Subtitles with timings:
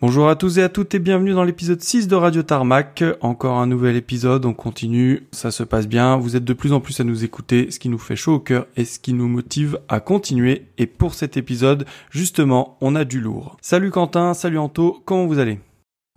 [0.00, 3.02] Bonjour à tous et à toutes et bienvenue dans l'épisode 6 de Radio Tarmac.
[3.20, 6.78] Encore un nouvel épisode, on continue, ça se passe bien, vous êtes de plus en
[6.78, 9.26] plus à nous écouter, ce qui nous fait chaud au cœur et ce qui nous
[9.26, 10.66] motive à continuer.
[10.78, 13.56] Et pour cet épisode, justement, on a du lourd.
[13.60, 15.58] Salut Quentin, salut Anto, comment vous allez?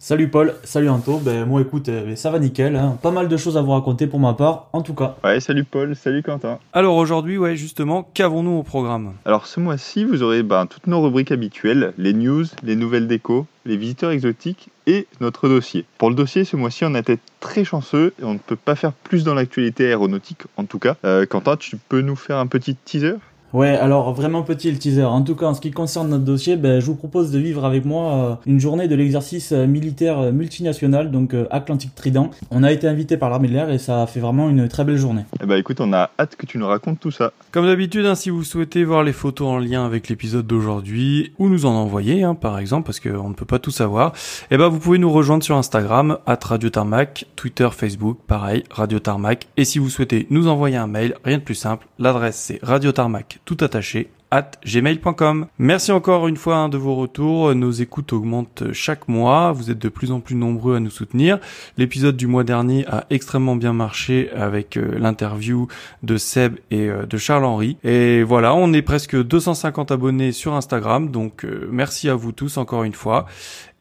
[0.03, 2.97] Salut Paul, salut Anto, ben moi écoute, euh, ça va nickel, hein.
[3.03, 5.15] pas mal de choses à vous raconter pour ma part, en tout cas.
[5.23, 6.57] Ouais, salut Paul, salut Quentin.
[6.73, 9.13] Alors aujourd'hui, ouais, justement, qu'avons-nous au programme?
[9.25, 13.45] Alors ce mois-ci, vous aurez ben, toutes nos rubriques habituelles, les news, les nouvelles déco,
[13.63, 15.85] les visiteurs exotiques et notre dossier.
[15.99, 18.73] Pour le dossier, ce mois-ci, on a été très chanceux et on ne peut pas
[18.73, 20.95] faire plus dans l'actualité aéronautique en tout cas.
[21.05, 23.17] Euh, Quentin, tu peux nous faire un petit teaser?
[23.53, 25.03] Ouais, alors vraiment petit le teaser.
[25.03, 27.65] En tout cas, en ce qui concerne notre dossier, ben, je vous propose de vivre
[27.65, 32.31] avec moi euh, une journée de l'exercice euh, militaire euh, multinational, donc Atlantique Trident.
[32.49, 34.85] On a été invité par l'armée de l'air et ça a fait vraiment une très
[34.85, 35.23] belle journée.
[35.43, 37.33] Eh ben écoute, on a hâte que tu nous racontes tout ça.
[37.51, 41.49] Comme d'habitude, hein, si vous souhaitez voir les photos en lien avec l'épisode d'aujourd'hui, ou
[41.49, 44.13] nous en envoyer, hein, par exemple, parce qu'on ne peut pas tout savoir,
[44.49, 48.99] eh ben vous pouvez nous rejoindre sur Instagram, at Radio Tarmac, Twitter, Facebook, pareil, Radio
[48.99, 49.47] Tarmac.
[49.57, 52.93] Et si vous souhaitez nous envoyer un mail, rien de plus simple, l'adresse c'est Radio
[52.93, 55.47] Tarmac tout attaché at gmail.com.
[55.59, 57.53] Merci encore une fois hein, de vos retours.
[57.53, 59.51] Nos écoutes augmentent chaque mois.
[59.51, 61.37] Vous êtes de plus en plus nombreux à nous soutenir.
[61.77, 65.67] L'épisode du mois dernier a extrêmement bien marché avec euh, l'interview
[66.01, 67.77] de Seb et euh, de Charles-Henri.
[67.83, 71.11] Et voilà, on est presque 250 abonnés sur Instagram.
[71.11, 73.25] Donc euh, merci à vous tous encore une fois.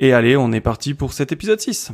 [0.01, 1.93] Et allez, on est parti pour cet épisode 6.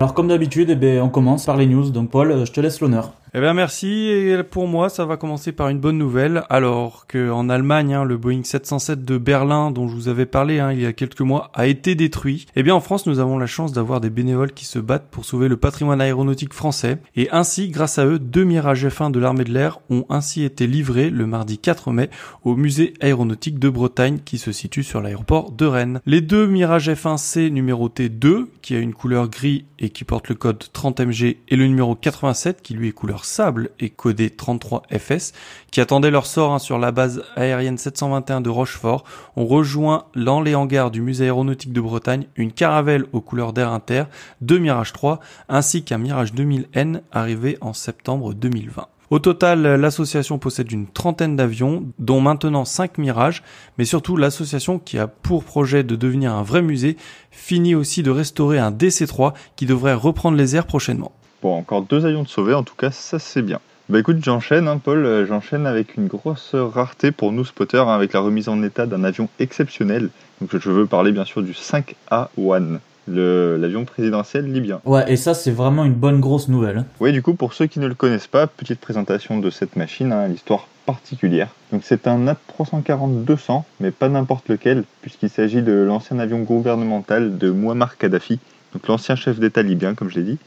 [0.00, 1.90] Alors comme d'habitude, eh ben, on commence par les news.
[1.90, 3.12] Donc Paul, je te laisse l'honneur.
[3.36, 7.32] Eh bien merci et pour moi ça va commencer par une bonne nouvelle alors que
[7.32, 10.80] en Allemagne hein, le Boeing 707 de Berlin dont je vous avais parlé hein, il
[10.80, 12.46] y a quelques mois a été détruit.
[12.54, 15.24] Eh bien en France nous avons la chance d'avoir des bénévoles qui se battent pour
[15.24, 19.42] sauver le patrimoine aéronautique français et ainsi grâce à eux deux Mirage F1 de l'armée
[19.42, 22.10] de l'air ont ainsi été livrés le mardi 4 mai
[22.44, 26.00] au musée aéronautique de Bretagne qui se situe sur l'aéroport de Rennes.
[26.06, 30.36] Les deux Mirage F1C numéroté 2 qui a une couleur gris et qui porte le
[30.36, 35.32] code 30MG et le numéro 87 qui lui est couleur sable et codé 33FS,
[35.70, 39.04] qui attendaient leur sort hein, sur la base aérienne 721 de Rochefort,
[39.36, 43.70] ont rejoint dans les hangars du musée aéronautique de Bretagne une caravelle aux couleurs d'air
[43.70, 44.04] inter,
[44.40, 48.88] deux Mirage 3, ainsi qu'un Mirage 2000N arrivé en septembre 2020.
[49.10, 53.42] Au total, l'association possède une trentaine d'avions, dont maintenant 5 Mirages,
[53.78, 56.96] mais surtout l'association qui a pour projet de devenir un vrai musée
[57.30, 61.12] finit aussi de restaurer un DC-3 qui devrait reprendre les airs prochainement.
[61.44, 63.60] Bon, encore deux avions de sauver, en tout cas, ça c'est bien.
[63.90, 67.94] Bah écoute, j'enchaîne, hein, Paul, euh, j'enchaîne avec une grosse rareté pour nous spotters, hein,
[67.94, 70.08] avec la remise en état d'un avion exceptionnel.
[70.40, 72.78] Donc je veux parler bien sûr du 5A1,
[73.08, 74.80] l'avion présidentiel libyen.
[74.86, 76.78] Ouais, et ça c'est vraiment une bonne grosse nouvelle.
[76.78, 76.86] Hein.
[76.98, 80.14] Oui, du coup, pour ceux qui ne le connaissent pas, petite présentation de cette machine,
[80.30, 81.48] l'histoire particulière.
[81.72, 87.50] Donc c'est un A340-200, mais pas n'importe lequel, puisqu'il s'agit de l'ancien avion gouvernemental de
[87.50, 88.38] Muammar Kadhafi,
[88.72, 90.38] donc l'ancien chef d'État libyen, comme je l'ai dit.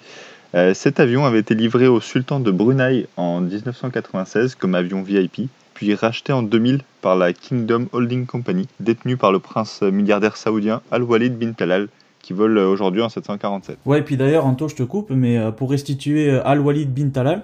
[0.58, 5.50] Euh, cet avion avait été livré au sultan de Brunei en 1996 comme avion VIP,
[5.76, 10.82] puis racheté en 2000 par la Kingdom Holding Company, détenue par le prince milliardaire saoudien
[10.90, 11.90] Al-Walid bin Talal,
[12.24, 13.78] qui vole aujourd'hui en 747.
[13.86, 17.10] Ouais, et puis d'ailleurs, Anto, je te coupe, mais euh, pour restituer euh, Al-Walid bin
[17.10, 17.44] Talal,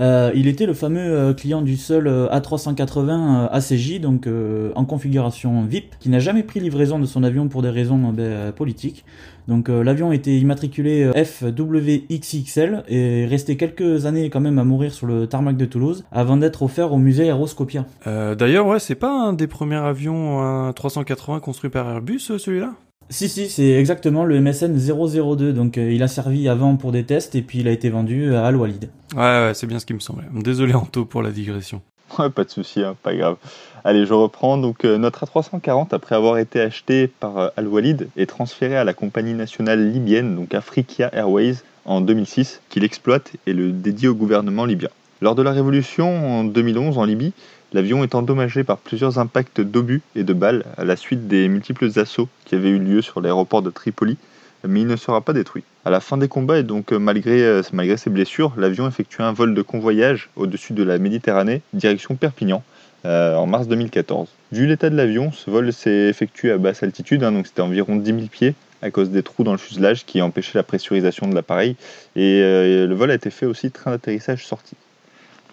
[0.00, 4.28] euh, il était le fameux euh, client du seul euh, A380 ACJ, donc
[4.74, 8.52] en configuration VIP, qui n'a jamais pris livraison de son avion pour des raisons ben,
[8.52, 9.04] politiques.
[9.48, 15.26] Donc l'avion était immatriculé FWXXL et resté quelques années quand même à mourir sur le
[15.26, 17.84] tarmac de Toulouse avant d'être offert au musée Aeroscopia.
[18.06, 22.74] D'ailleurs, ouais, c'est pas un des premiers avions 380 construits par Airbus, celui-là?
[23.10, 25.52] Si, si, c'est exactement le MSN 002.
[25.52, 28.34] Donc, euh, il a servi avant pour des tests et puis il a été vendu
[28.34, 28.88] à Al-Walid.
[29.14, 30.26] Ouais, ouais c'est bien ce qui me semblait.
[30.32, 31.82] Désolé, Anto, pour la digression.
[32.18, 33.36] Ouais, pas de souci, hein, pas grave.
[33.84, 34.58] Allez, je reprends.
[34.58, 38.94] Donc, euh, notre A340, après avoir été acheté par euh, Al-Walid, est transféré à la
[38.94, 44.64] compagnie nationale libyenne, donc Africa Airways, en 2006, qui l'exploite et le dédie au gouvernement
[44.64, 44.90] libyen.
[45.22, 47.32] Lors de la révolution en 2011 en Libye,
[47.72, 51.88] L'avion est endommagé par plusieurs impacts d'obus et de balles à la suite des multiples
[52.00, 54.18] assauts qui avaient eu lieu sur l'aéroport de Tripoli,
[54.66, 55.62] mais il ne sera pas détruit.
[55.84, 59.32] À la fin des combats et donc euh, malgré, euh, ses blessures, l'avion effectue un
[59.32, 62.64] vol de convoyage au-dessus de la Méditerranée, direction Perpignan,
[63.04, 64.28] euh, en mars 2014.
[64.50, 67.94] Vu l'état de l'avion, ce vol s'est effectué à basse altitude, hein, donc c'était environ
[67.94, 71.36] 10 000 pieds, à cause des trous dans le fuselage qui empêchaient la pressurisation de
[71.36, 71.76] l'appareil,
[72.16, 74.74] et le vol a été fait aussi train d'atterrissage sorti.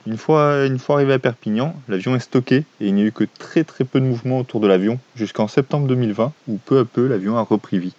[0.07, 3.65] Une fois, arrivé à Perpignan, l'avion est stocké et il n'y a eu que très
[3.65, 7.35] très peu de mouvement autour de l'avion jusqu'en septembre 2020 où peu à peu l'avion
[7.35, 7.93] a repris vie.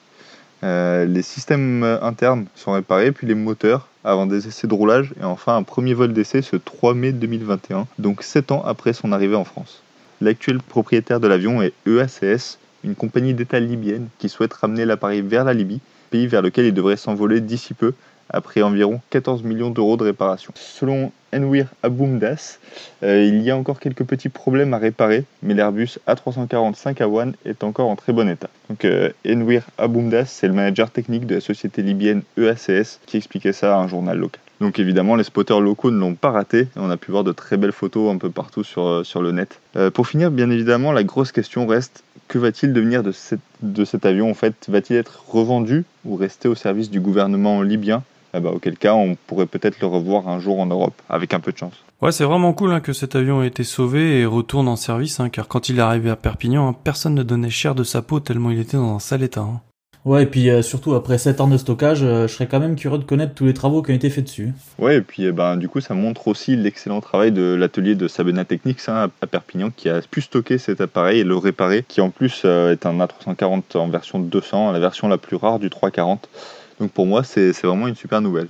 [0.62, 5.54] les systèmes internes sont réparés, puis les moteurs avant des essais de roulage et enfin
[5.54, 9.44] un premier vol d'essai ce 3 mai 2021, donc 7 ans après son arrivée en
[9.44, 9.82] France.
[10.22, 15.44] L'actuel propriétaire de l'avion est EACS, une compagnie d'État libyenne qui souhaite ramener l'appareil vers
[15.44, 17.92] la Libye, pays vers lequel il devrait s'envoler d'ici peu,
[18.30, 20.52] après environ 14 millions d'euros de réparation.
[20.56, 22.58] Selon Enwir Aboumdas,
[23.02, 27.64] euh, il y a encore quelques petits problèmes à réparer, mais l'Airbus A340 A1 est
[27.64, 28.48] encore en très bon état.
[28.70, 33.52] Donc euh, Enwir Aboumdas, c'est le manager technique de la société libyenne EACS qui expliquait
[33.52, 34.40] ça à un journal local.
[34.60, 36.66] Donc évidemment, les spotters locaux ne l'ont pas raté.
[36.76, 39.32] On a pu voir de très belles photos un peu partout sur, euh, sur le
[39.32, 39.60] net.
[39.94, 43.12] pour finir, bien évidemment, la grosse question reste que va-t-il devenir de,
[43.62, 44.30] de cet avion?
[44.30, 48.02] En fait, va-t-il être revendu ou rester au service du gouvernement libyen?
[48.34, 51.40] Eh ben, auquel cas on pourrait peut-être le revoir un jour en Europe, avec un
[51.40, 51.74] peu de chance.
[52.00, 55.20] Ouais, c'est vraiment cool hein, que cet avion ait été sauvé et retourne en service,
[55.20, 58.02] hein, car quand il est arrivé à Perpignan, hein, personne ne donnait cher de sa
[58.02, 59.46] peau tellement il était dans un sale état.
[60.04, 62.76] Ouais, et puis euh, surtout après 7 ans de stockage, euh, je serais quand même
[62.76, 64.52] curieux de connaître tous les travaux qui ont été faits dessus.
[64.78, 68.08] Ouais, et puis eh ben, du coup, ça montre aussi l'excellent travail de l'atelier de
[68.08, 72.10] Sabena Technics à Perpignan qui a pu stocker cet appareil et le réparer, qui en
[72.10, 76.28] plus euh, est un A340 en version 200, la version la plus rare du 340.
[76.80, 78.48] Donc pour moi, c'est vraiment une super nouvelle.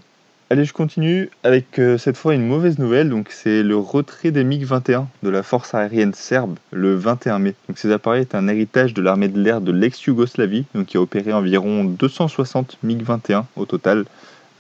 [0.50, 3.10] Allez, je continue avec euh, cette fois une mauvaise nouvelle.
[3.10, 7.54] Donc c'est le retrait des MiG-21 de la force aérienne serbe le 21 mai.
[7.68, 11.34] Donc ces appareils est un héritage de l'armée de l'air de l'ex-Yougoslavie, qui a opéré
[11.34, 14.06] environ 260 MiG-21 au total.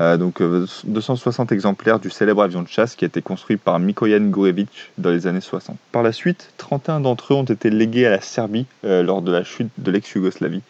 [0.02, 3.78] Euh, donc 260 euh, exemplaires du célèbre avion de chasse qui a été construit par
[3.78, 5.78] Mikoyan Gurevich dans les années 60.
[5.90, 9.42] Par la suite, 31 d'entre eux ont été légués à la Serbie lors de la
[9.42, 10.60] chute de l'ex-Yougoslavie.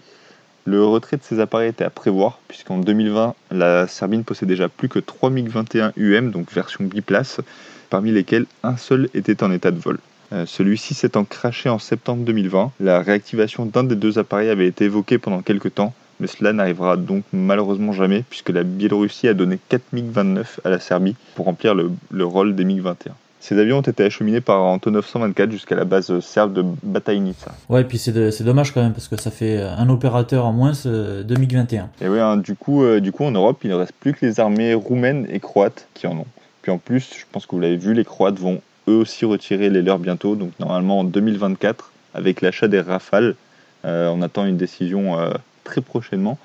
[0.70, 4.68] Le retrait de ces appareils était à prévoir, puisqu'en 2020, la Serbie ne possédait déjà
[4.68, 7.40] plus que 3 MiG-21 UM, donc version biplace,
[7.88, 9.98] parmi lesquels un seul était en état de vol.
[10.34, 14.84] Euh, celui-ci s'étant craché en septembre 2020, la réactivation d'un des deux appareils avait été
[14.84, 19.58] évoquée pendant quelques temps, mais cela n'arrivera donc malheureusement jamais, puisque la Biélorussie a donné
[19.70, 23.12] 4 MiG-29 à la Serbie pour remplir le rôle des MiG-21.
[23.40, 27.52] Ces avions ont été acheminés par Antonov 124 jusqu'à la base serbe de Batajnica.
[27.68, 30.74] Ouais, et puis c'est dommage quand même parce que ça fait un opérateur en moins
[30.74, 31.88] ce 2021.
[32.00, 34.26] Et oui, hein, du, coup, euh, du coup en Europe, il ne reste plus que
[34.26, 36.26] les armées roumaines et croates qui en ont.
[36.62, 39.70] Puis en plus, je pense que vous l'avez vu, les Croates vont eux aussi retirer
[39.70, 43.36] les leurs bientôt, donc normalement en 2024 avec l'achat des Rafales.
[43.84, 45.30] Euh, on attend une décision euh,
[45.62, 46.38] très prochainement.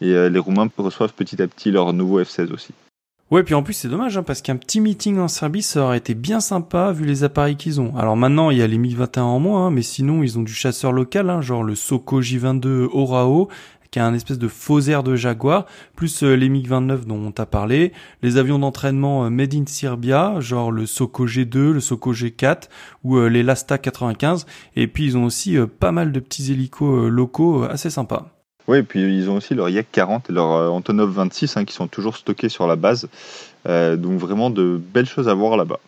[0.00, 2.74] Et les Roumains reçoivent petit à petit leur nouveau F-16 aussi.
[3.32, 5.98] Ouais, puis en plus c'est dommage hein, parce qu'un petit meeting en Serbie ça aurait
[5.98, 7.96] été bien sympa vu les appareils qu'ils ont.
[7.96, 10.52] Alors maintenant il y a les MiG-21 en moins, hein, mais sinon ils ont du
[10.52, 13.48] chasseur local, hein, genre le Soko J-22 Orao
[13.90, 17.32] qui a un espèce de faux air de Jaguar, plus euh, les MiG-29 dont on
[17.32, 17.92] t'a parlé,
[18.22, 22.68] les avions d'entraînement euh, Made in Serbia, genre le Soko G2, le Soko G4
[23.02, 24.46] ou euh, les Lasta 95,
[24.76, 28.35] et puis ils ont aussi pas mal de petits hélicos locaux assez sympas.
[28.68, 31.64] Oui, et puis ils ont aussi leur Yak 40 et leur euh, Antonov 26 hein,
[31.64, 33.08] qui sont toujours stockés sur la base.
[33.68, 35.78] Euh, donc vraiment de belles choses à voir là-bas.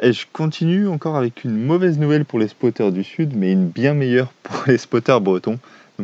[0.00, 3.66] Et je continue encore avec une mauvaise nouvelle pour les spotters du Sud, mais une
[3.66, 5.58] bien meilleure pour les spotters bretons.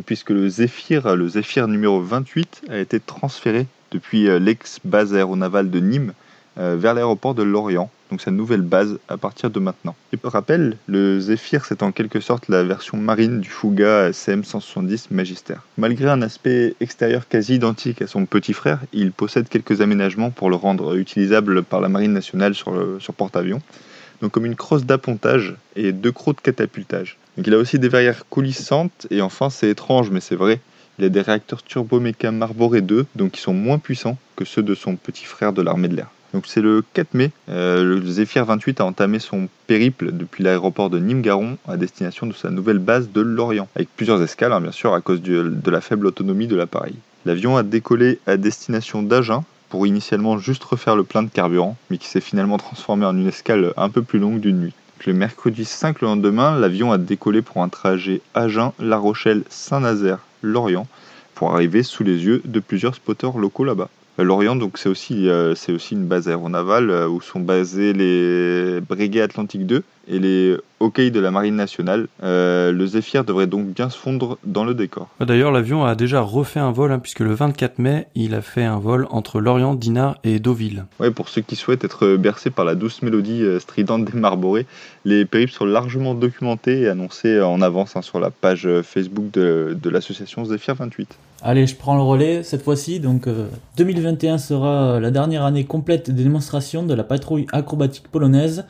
[0.05, 5.79] Puisque le Zephyr, le Zephyr numéro 28, a été transféré depuis euh, l'ex-base aéronavale de
[5.79, 6.13] Nîmes
[6.57, 9.95] vers l'aéroport de Lorient donc sa nouvelle base à partir de maintenant.
[10.13, 15.07] Et pour rappel, le Zephyr c'est en quelque sorte la version marine du Fuga CM170
[15.11, 15.55] Magister.
[15.77, 20.49] Malgré un aspect extérieur quasi identique à son petit frère, il possède quelques aménagements pour
[20.49, 22.73] le rendre utilisable par la marine nationale sur,
[23.17, 23.61] porte-avions.
[24.21, 27.17] Donc comme une crosse d'appontage et deux crocs de catapultage.
[27.37, 30.61] Il a aussi des verrières coulissantes et enfin c'est étrange mais c'est vrai,
[30.99, 34.75] il a des réacteurs turboméca Marboré 2 donc qui sont moins puissants que ceux de
[34.75, 36.09] son petit frère de l'armée de l'air.
[36.35, 40.89] Donc c'est le 4 mai, euh, le Zephyr 28 a entamé son périple depuis l'aéroport
[40.89, 44.73] de Nîmes-Garon à destination de sa nouvelle base de Lorient, avec plusieurs escales hein, bien
[44.73, 46.95] sûr à cause de la faible autonomie de l'appareil.
[47.25, 51.97] L'avion a décollé à destination d'Agen pour initialement juste refaire le plein de carburant, mais
[51.97, 54.73] qui s'est finalement transformé en une escale un peu plus longue d'une nuit.
[55.05, 60.85] le mercredi 5 le lendemain, l'avion a décollé pour un trajet Agen-La Rochelle-Saint-Nazaire, Lorient,
[61.33, 63.89] pour arriver sous les yeux de plusieurs spotters locaux là-bas.
[64.19, 68.79] Euh, Lorient, donc c'est aussi, euh, aussi une base aéronavale euh, où sont basés les
[68.81, 72.07] Breguet Atlantique 2 et les hockey de la Marine nationale.
[72.21, 75.07] le Zephyr devrait donc bien se fondre dans le décor.
[75.19, 78.63] D'ailleurs, l'avion a déjà refait un vol, hein, puisque le 24 mai, il a fait
[78.63, 80.85] un vol entre Lorient, Dinard et Deauville.
[80.99, 84.65] Ouais, pour ceux qui souhaitent être bercés par la douce mélodie stridente des Marborés,
[85.05, 89.77] les périples sont largement documentés et annoncés en avance hein, sur la page Facebook de,
[89.81, 91.17] de l'association Zephyr 28.
[91.47, 92.99] Allez, je prends le relais cette fois-ci.
[92.99, 93.27] Donc,
[93.77, 98.65] 2021 euh, sera la dernière année complète des démonstrations de la patrouille acrobatique polonaise,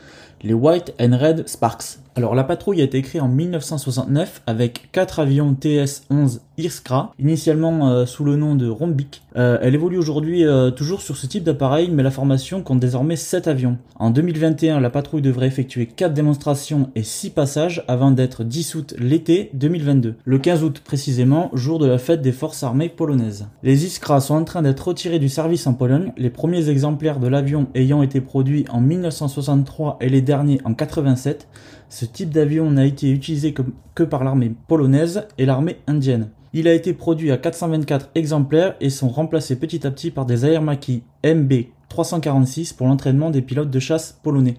[0.46, 1.98] les White and Red Sparks.
[2.18, 8.06] Alors la patrouille a été créée en 1969 avec 4 avions TS-11 Iskra, initialement euh,
[8.06, 9.22] sous le nom de Rombik.
[9.36, 13.18] Euh, elle évolue aujourd'hui euh, toujours sur ce type d'appareil, mais la formation compte désormais
[13.18, 13.78] 7 avions.
[14.00, 19.50] En 2021, la patrouille devrait effectuer 4 démonstrations et 6 passages avant d'être dissoute l'été
[19.54, 23.48] 2022, le 15 août précisément, jour de la fête des forces armées polonaises.
[23.62, 27.28] Les Iskra sont en train d'être retirés du service en Pologne, les premiers exemplaires de
[27.28, 31.50] l'avion ayant été produits en 1963 et les derniers en 87.
[31.90, 36.30] Ce type d'avion n'a été utilisé que, par l'armée polonaise et l'armée indienne.
[36.54, 40.46] Il a été produit à 424 exemplaires et sont remplacés petit à petit par des
[40.46, 41.54] Aermaki MB
[41.90, 44.58] 346 pour l'entraînement des pilotes de chasse polonais.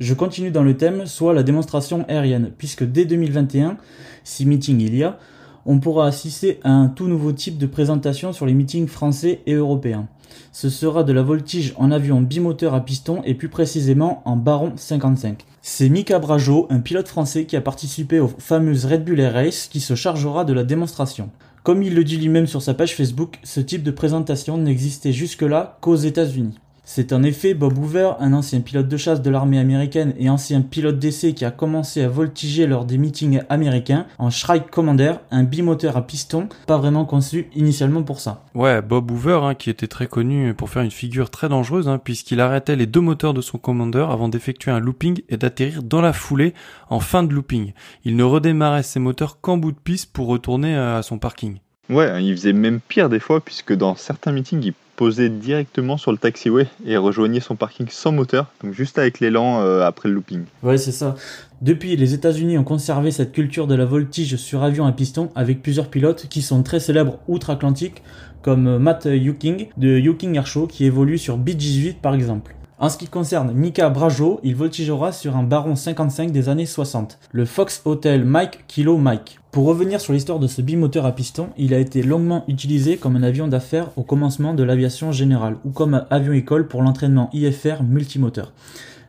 [0.00, 3.76] Je continue dans le thème, soit la démonstration aérienne, puisque dès 2021,
[4.24, 5.18] si meeting il y a,
[5.66, 9.54] on pourra assister à un tout nouveau type de présentation sur les meetings français et
[9.54, 10.08] européens.
[10.52, 14.72] Ce sera de la voltige en avion bimoteur à piston et plus précisément en Baron
[14.76, 15.44] 55.
[15.62, 19.68] C'est Mika Brajo, un pilote français qui a participé aux fameuses Red Bull Air Race
[19.70, 21.30] qui se chargera de la démonstration.
[21.62, 25.78] Comme il le dit lui-même sur sa page Facebook, ce type de présentation n'existait jusque-là
[25.80, 26.58] qu'aux États-Unis.
[26.90, 30.62] C'est en effet Bob Hoover, un ancien pilote de chasse de l'armée américaine et ancien
[30.62, 35.44] pilote d'essai qui a commencé à voltiger lors des meetings américains en Shrike Commander, un
[35.44, 38.46] bimoteur à piston, pas vraiment conçu initialement pour ça.
[38.54, 42.00] Ouais, Bob Hoover, hein, qui était très connu pour faire une figure très dangereuse, hein,
[42.02, 46.00] puisqu'il arrêtait les deux moteurs de son Commander avant d'effectuer un looping et d'atterrir dans
[46.00, 46.54] la foulée
[46.88, 47.74] en fin de looping.
[48.06, 51.58] Il ne redémarrait ses moteurs qu'en bout de piste pour retourner à son parking.
[51.90, 56.10] Ouais, il faisait même pire des fois, puisque dans certains meetings, il posait directement sur
[56.10, 60.16] le taxiway et rejoignait son parking sans moteur, donc juste avec l'élan euh, après le
[60.16, 60.42] looping.
[60.64, 61.14] Ouais, c'est ça.
[61.62, 65.62] Depuis, les États-Unis ont conservé cette culture de la voltige sur avion à piston avec
[65.62, 68.02] plusieurs pilotes qui sont très célèbres outre-Atlantique,
[68.42, 72.56] comme Matt Yuking de Yuking Air Show qui évolue sur B-18 par exemple.
[72.80, 77.18] En ce qui concerne Mika Brajo, il voltigera sur un Baron 55 des années 60,
[77.32, 79.40] le Fox Hotel Mike Kilo Mike.
[79.50, 83.16] Pour revenir sur l'histoire de ce bimoteur à piston, il a été longuement utilisé comme
[83.16, 88.52] un avion d'affaires au commencement de l'aviation générale ou comme avion-école pour l'entraînement IFR multimoteur.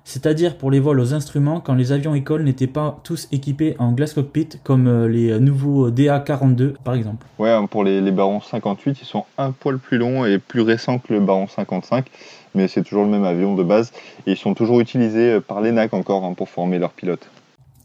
[0.03, 3.91] C'est-à-dire pour les vols aux instruments quand les avions écoles n'étaient pas tous équipés en
[3.91, 7.27] glass cockpit comme euh, les nouveaux DA42 par exemple.
[7.37, 11.13] Ouais, pour les Barons 58, ils sont un poil plus longs et plus récents que
[11.13, 12.07] le Baron 55
[12.55, 13.91] mais c'est toujours le même avion de base.
[14.27, 17.29] Et ils sont toujours utilisés euh, par l'ENAC encore hein, pour former leurs pilotes.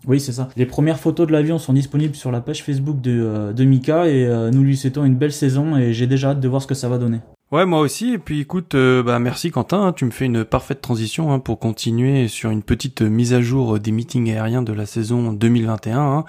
[0.07, 0.49] Oui, c'est ça.
[0.57, 4.07] Les premières photos de l'avion sont disponibles sur la page Facebook de, euh, de Mika
[4.07, 6.67] et euh, nous lui souhaitons une belle saison et j'ai déjà hâte de voir ce
[6.67, 7.19] que ça va donner.
[7.55, 8.15] Ouais, moi aussi.
[8.15, 9.93] Et puis écoute, euh, bah merci Quentin, hein.
[9.93, 13.79] tu me fais une parfaite transition hein, pour continuer sur une petite mise à jour
[13.79, 16.01] des meetings aériens de la saison 2021.
[16.01, 16.25] Hein.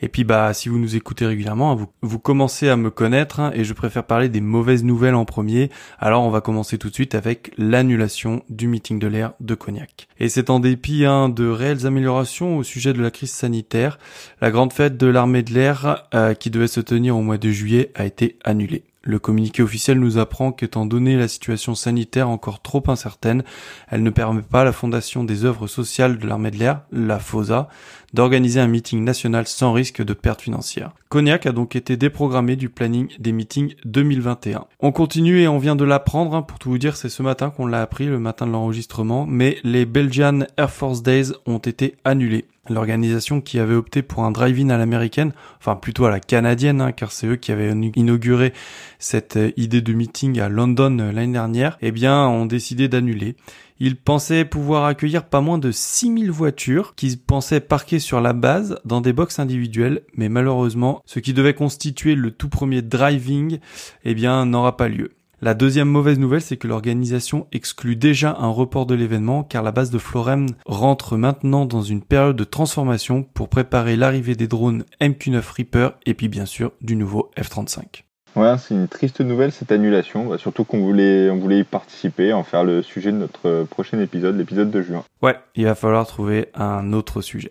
[0.00, 3.62] Et puis bah si vous nous écoutez régulièrement, vous, vous commencez à me connaître et
[3.62, 5.68] je préfère parler des mauvaises nouvelles en premier.
[5.98, 10.08] Alors on va commencer tout de suite avec l'annulation du meeting de l'air de Cognac.
[10.18, 13.98] Et c'est en dépit de réelles améliorations au sujet de la crise sanitaire.
[14.40, 17.50] La grande fête de l'armée de l'air euh, qui devait se tenir au mois de
[17.50, 18.84] juillet a été annulée.
[19.02, 23.44] Le communiqué officiel nous apprend qu'étant donné la situation sanitaire encore trop incertaine,
[23.88, 27.18] elle ne permet pas à la Fondation des œuvres sociales de l'armée de l'air, la
[27.18, 27.70] FOSA,
[28.12, 30.92] d'organiser un meeting national sans risque de perte financière.
[31.08, 34.66] Cognac a donc été déprogrammé du planning des meetings 2021.
[34.80, 37.48] On continue et on vient de l'apprendre, hein, pour tout vous dire, c'est ce matin
[37.48, 41.96] qu'on l'a appris, le matin de l'enregistrement, mais les Belgian Air Force Days ont été
[42.04, 46.80] annulés l'organisation qui avait opté pour un drive-in à l'américaine, enfin plutôt à la canadienne,
[46.80, 48.52] hein, car c'est eux qui avaient inauguré
[48.98, 53.36] cette euh, idée de meeting à London euh, l'année dernière, eh bien ont décidé d'annuler.
[53.82, 58.78] Ils pensaient pouvoir accueillir pas moins de 6000 voitures qu'ils pensaient parquer sur la base
[58.84, 63.58] dans des box individuelles, mais malheureusement, ce qui devait constituer le tout premier driving,
[64.04, 65.12] eh bien, n'aura pas lieu.
[65.42, 69.72] La deuxième mauvaise nouvelle, c'est que l'organisation exclut déjà un report de l'événement car la
[69.72, 74.84] base de Florem rentre maintenant dans une période de transformation pour préparer l'arrivée des drones
[75.00, 78.02] MQ-9 Reaper et puis bien sûr du nouveau F-35.
[78.36, 82.34] Ouais, c'est une triste nouvelle cette annulation, bah, surtout qu'on voulait, on voulait y participer,
[82.34, 85.04] en faire le sujet de notre prochain épisode, l'épisode de juin.
[85.22, 87.50] Ouais, il va falloir trouver un autre sujet.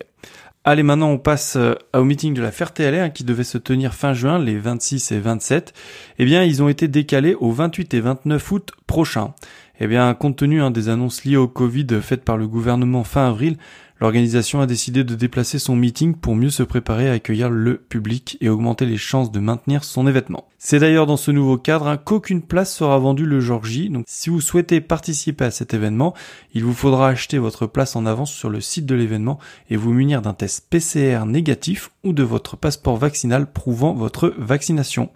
[0.72, 3.96] Allez, maintenant on passe euh, au meeting de la Ferté-Alais hein, qui devait se tenir
[3.96, 5.74] fin juin, les 26 et 27.
[6.20, 9.34] Eh bien, ils ont été décalés au 28 et 29 août prochain.
[9.80, 13.30] Eh bien, compte tenu hein, des annonces liées au Covid faites par le gouvernement fin
[13.30, 13.58] avril,
[14.02, 18.38] L'organisation a décidé de déplacer son meeting pour mieux se préparer à accueillir le public
[18.40, 20.48] et augmenter les chances de maintenir son événement.
[20.58, 24.06] C'est d'ailleurs dans ce nouveau cadre hein, qu'aucune place sera vendue le jour J, donc
[24.08, 26.14] si vous souhaitez participer à cet événement,
[26.54, 29.38] il vous faudra acheter votre place en avance sur le site de l'événement
[29.70, 35.10] et vous munir d'un test PCR négatif ou de votre passeport vaccinal prouvant votre vaccination.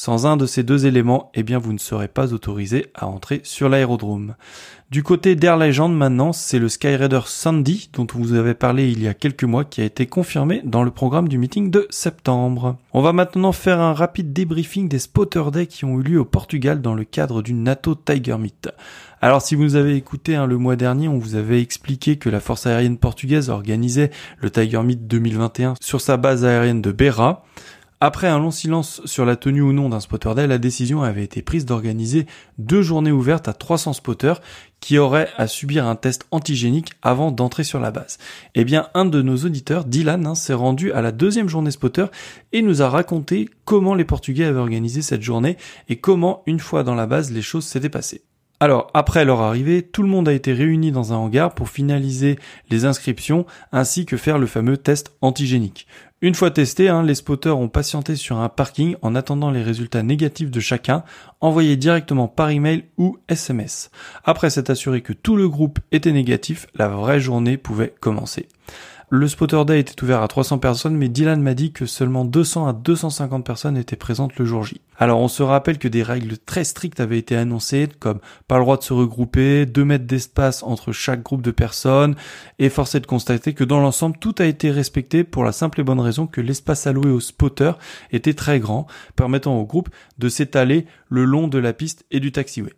[0.00, 3.40] Sans un de ces deux éléments, eh bien vous ne serez pas autorisé à entrer
[3.42, 4.36] sur l'aérodrome.
[4.92, 9.08] Du côté d'Air Legend maintenant, c'est le Skyraider Sandy dont vous avez parlé il y
[9.08, 12.76] a quelques mois qui a été confirmé dans le programme du meeting de septembre.
[12.92, 16.24] On va maintenant faire un rapide débriefing des Spotter Day qui ont eu lieu au
[16.24, 18.70] Portugal dans le cadre du NATO Tiger Meet.
[19.20, 22.38] Alors si vous avez écouté hein, le mois dernier, on vous avait expliqué que la
[22.38, 27.42] force aérienne portugaise organisait le Tiger Meet 2021 sur sa base aérienne de Beira.
[28.00, 31.24] Après un long silence sur la tenue ou non d'un spotter day, la décision avait
[31.24, 32.26] été prise d'organiser
[32.56, 34.40] deux journées ouvertes à 300 spotters
[34.78, 38.18] qui auraient à subir un test antigénique avant d'entrer sur la base.
[38.54, 42.06] Eh bien, un de nos auditeurs, Dylan, hein, s'est rendu à la deuxième journée spotter
[42.52, 45.56] et nous a raconté comment les Portugais avaient organisé cette journée
[45.88, 48.22] et comment, une fois dans la base, les choses s'étaient passées.
[48.60, 52.40] Alors, après leur arrivée, tout le monde a été réuni dans un hangar pour finaliser
[52.70, 55.86] les inscriptions ainsi que faire le fameux test antigénique.
[56.20, 60.02] Une fois testé, hein, les spotters ont patienté sur un parking en attendant les résultats
[60.02, 61.04] négatifs de chacun,
[61.40, 63.92] envoyés directement par email ou SMS.
[64.24, 68.48] Après s'être assuré que tout le groupe était négatif, la vraie journée pouvait commencer.
[69.10, 72.66] Le Spotter Day était ouvert à 300 personnes, mais Dylan m'a dit que seulement 200
[72.66, 74.82] à 250 personnes étaient présentes le jour J.
[74.98, 78.64] Alors on se rappelle que des règles très strictes avaient été annoncées, comme pas le
[78.64, 82.16] droit de se regrouper, 2 mètres d'espace entre chaque groupe de personnes,
[82.58, 85.84] et force de constater que dans l'ensemble tout a été respecté pour la simple et
[85.84, 87.78] bonne raison que l'espace alloué aux spotters
[88.12, 88.86] était très grand,
[89.16, 89.88] permettant au groupe
[90.18, 92.74] de s'étaler le long de la piste et du taxiway.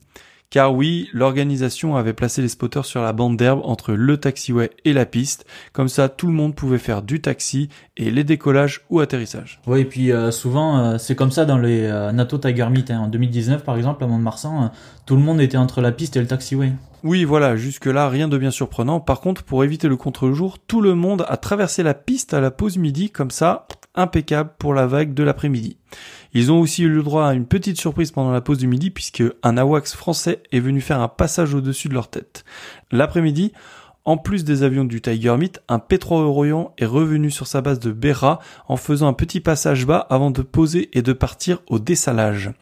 [0.50, 4.92] Car oui, l'organisation avait placé les spotters sur la bande d'herbe entre le taxiway et
[4.92, 5.46] la piste.
[5.72, 9.60] Comme ça, tout le monde pouvait faire du taxi et les décollages ou atterrissages.
[9.68, 12.90] Oui, et puis euh, souvent, euh, c'est comme ça dans les euh, NATO Tiger Meet.
[12.90, 13.02] Hein.
[13.02, 14.72] En 2019, par exemple, à Mont-de-Marsan,
[15.06, 16.72] tout le monde était entre la piste et le taxiway.
[17.02, 19.00] Oui, voilà, jusque-là, rien de bien surprenant.
[19.00, 22.50] Par contre, pour éviter le contre-jour, tout le monde a traversé la piste à la
[22.50, 25.78] pause midi, comme ça, impeccable pour la vague de l'après-midi.
[26.34, 28.90] Ils ont aussi eu le droit à une petite surprise pendant la pause du midi
[28.90, 32.44] puisque un AWACS français est venu faire un passage au-dessus de leur tête.
[32.92, 33.52] L'après-midi,
[34.04, 37.80] en plus des avions du Tiger Meet, un P3 Orion est revenu sur sa base
[37.80, 38.38] de Berra
[38.68, 42.52] en faisant un petit passage bas avant de poser et de partir au dessalage.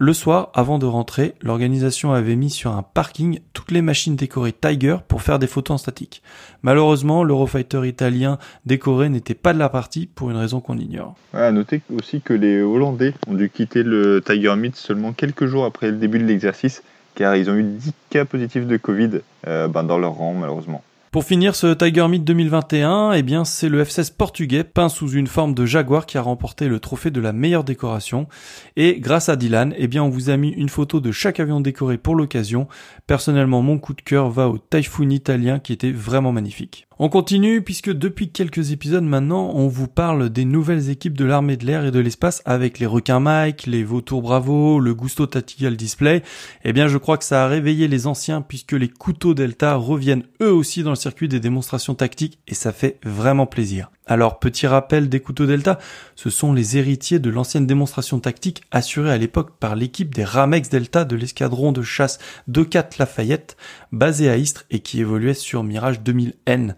[0.00, 4.52] Le soir, avant de rentrer, l'organisation avait mis sur un parking toutes les machines décorées
[4.52, 6.22] Tiger pour faire des photos en statique.
[6.62, 11.16] Malheureusement, l'Eurofighter italien décoré n'était pas de la partie pour une raison qu'on ignore.
[11.32, 15.64] à noter aussi que les Hollandais ont dû quitter le Tiger Meet seulement quelques jours
[15.64, 16.84] après le début de l'exercice
[17.16, 19.10] car ils ont eu 10 cas positifs de Covid
[19.48, 20.84] euh, ben, dans leur rang malheureusement.
[21.10, 25.26] Pour finir ce Tiger Meet 2021, eh bien c'est le F16 portugais peint sous une
[25.26, 28.28] forme de jaguar qui a remporté le trophée de la meilleure décoration.
[28.76, 31.60] Et grâce à Dylan, eh bien on vous a mis une photo de chaque avion
[31.60, 32.68] décoré pour l'occasion.
[33.06, 36.88] Personnellement, mon coup de cœur va au Typhoon italien qui était vraiment magnifique.
[37.00, 41.56] On continue puisque depuis quelques épisodes maintenant, on vous parle des nouvelles équipes de l'armée
[41.56, 45.76] de l'air et de l'espace avec les requins Mike, les vautours Bravo, le Gusto Tactical
[45.76, 46.24] Display.
[46.64, 50.24] Eh bien, je crois que ça a réveillé les anciens puisque les couteaux Delta reviennent
[50.42, 53.90] eux aussi dans le circuit des démonstrations tactiques et ça fait vraiment plaisir.
[54.06, 55.78] Alors, petit rappel des couteaux Delta,
[56.16, 60.68] ce sont les héritiers de l'ancienne démonstration tactique assurée à l'époque par l'équipe des Ramex
[60.68, 62.18] Delta de l'escadron de chasse
[62.50, 63.56] 2-4 Lafayette,
[63.92, 66.74] basé à Istres et qui évoluait sur Mirage 2000N.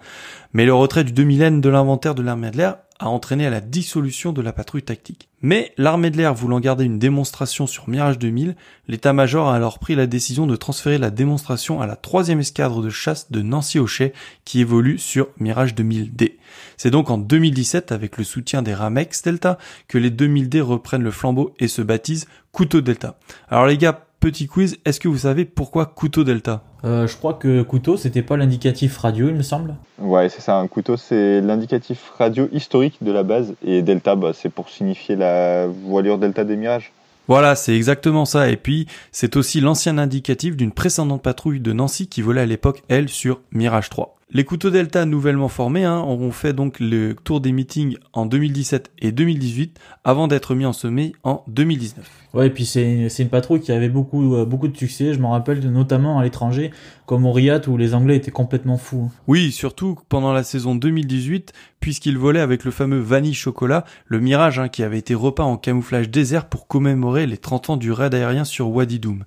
[0.53, 3.63] Mais le retrait du 2000N de l'inventaire de l'armée de l'air a entraîné à la
[3.63, 5.29] dissolution de la patrouille tactique.
[5.41, 8.57] Mais l'armée de l'air voulant garder une démonstration sur Mirage 2000,
[8.89, 12.91] l'état-major a alors pris la décision de transférer la démonstration à la troisième escadre de
[12.91, 14.13] chasse de Nancy-Auchet
[14.45, 16.35] qui évolue sur Mirage 2000D.
[16.77, 19.57] C'est donc en 2017, avec le soutien des Ramex Delta,
[19.89, 23.19] que les 2000D reprennent le flambeau et se baptisent Couteau Delta.
[23.49, 26.63] Alors les gars, petit quiz, est-ce que vous savez pourquoi Couteau Delta?
[26.85, 29.75] Euh, je crois que couteau, c'était pas l'indicatif radio, il me semble.
[29.99, 30.57] Ouais, c'est ça.
[30.57, 33.55] Un couteau, c'est l'indicatif radio historique de la base.
[33.65, 36.93] Et delta, bah, c'est pour signifier la voilure delta des mirages.
[37.29, 38.51] Voilà, c'est exactement ça.
[38.51, 42.83] Et puis, c'est aussi l'ancien indicatif d'une précédente patrouille de Nancy qui volait à l'époque,
[42.89, 44.20] elle, sur Mirage 3.
[44.33, 48.93] Les couteaux Delta nouvellement formés hein, auront fait donc le tour des meetings en 2017
[49.01, 52.09] et 2018 avant d'être mis en sommet en 2019.
[52.35, 55.14] Ouais, et puis c'est une patrouille qui avait beaucoup euh, beaucoup de succès.
[55.14, 56.71] Je m'en rappelle notamment à l'étranger,
[57.07, 59.11] comme au Riyad où les Anglais étaient complètement fous.
[59.27, 64.61] Oui, surtout pendant la saison 2018, puisqu'ils volaient avec le fameux Vanille Chocolat, le Mirage
[64.61, 68.14] hein, qui avait été repeint en camouflage désert pour commémorer les 30 ans du raid
[68.14, 69.25] aérien sur Wadi Doum.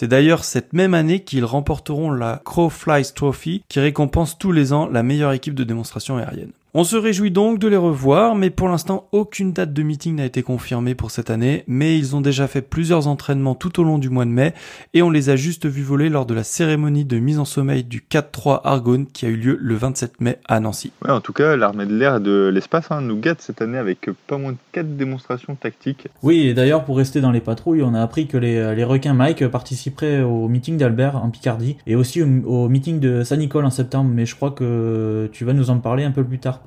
[0.00, 4.72] C'est d'ailleurs cette même année qu'ils remporteront la Crow Flies Trophy qui récompense tous les
[4.72, 6.52] ans la meilleure équipe de démonstration aérienne.
[6.80, 10.24] On se réjouit donc de les revoir, mais pour l'instant aucune date de meeting n'a
[10.24, 13.98] été confirmée pour cette année, mais ils ont déjà fait plusieurs entraînements tout au long
[13.98, 14.54] du mois de mai,
[14.94, 17.82] et on les a juste vus voler lors de la cérémonie de mise en sommeil
[17.82, 20.92] du 4-3 Argonne qui a eu lieu le 27 mai à Nancy.
[21.04, 23.78] Ouais, en tout cas, l'armée de l'air et de l'espace hein, nous gâte cette année
[23.78, 26.06] avec pas moins de 4 démonstrations tactiques.
[26.22, 29.14] Oui, et d'ailleurs pour rester dans les patrouilles, on a appris que les, les requins
[29.14, 33.70] Mike participeraient au meeting d'Albert en Picardie, et aussi au, au meeting de Saint-Nicole en
[33.70, 36.60] septembre, mais je crois que tu vas nous en parler un peu plus tard.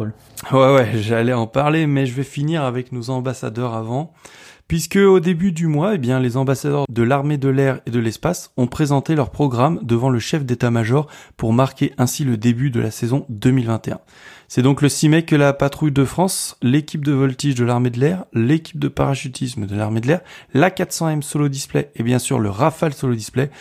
[0.51, 4.13] Ouais, ouais, j'allais en parler, mais je vais finir avec nos ambassadeurs avant.
[4.71, 7.99] Puisque au début du mois, eh bien, les ambassadeurs de l'armée de l'air et de
[7.99, 12.79] l'espace ont présenté leur programme devant le chef d'état-major pour marquer ainsi le début de
[12.79, 13.99] la saison 2021.
[14.47, 17.89] C'est donc le 6 mai que la patrouille de France, l'équipe de voltige de l'armée
[17.89, 20.21] de l'air, l'équipe de parachutisme de l'armée de l'air,
[20.53, 23.51] la 400M solo display et bien sûr le Rafale solo display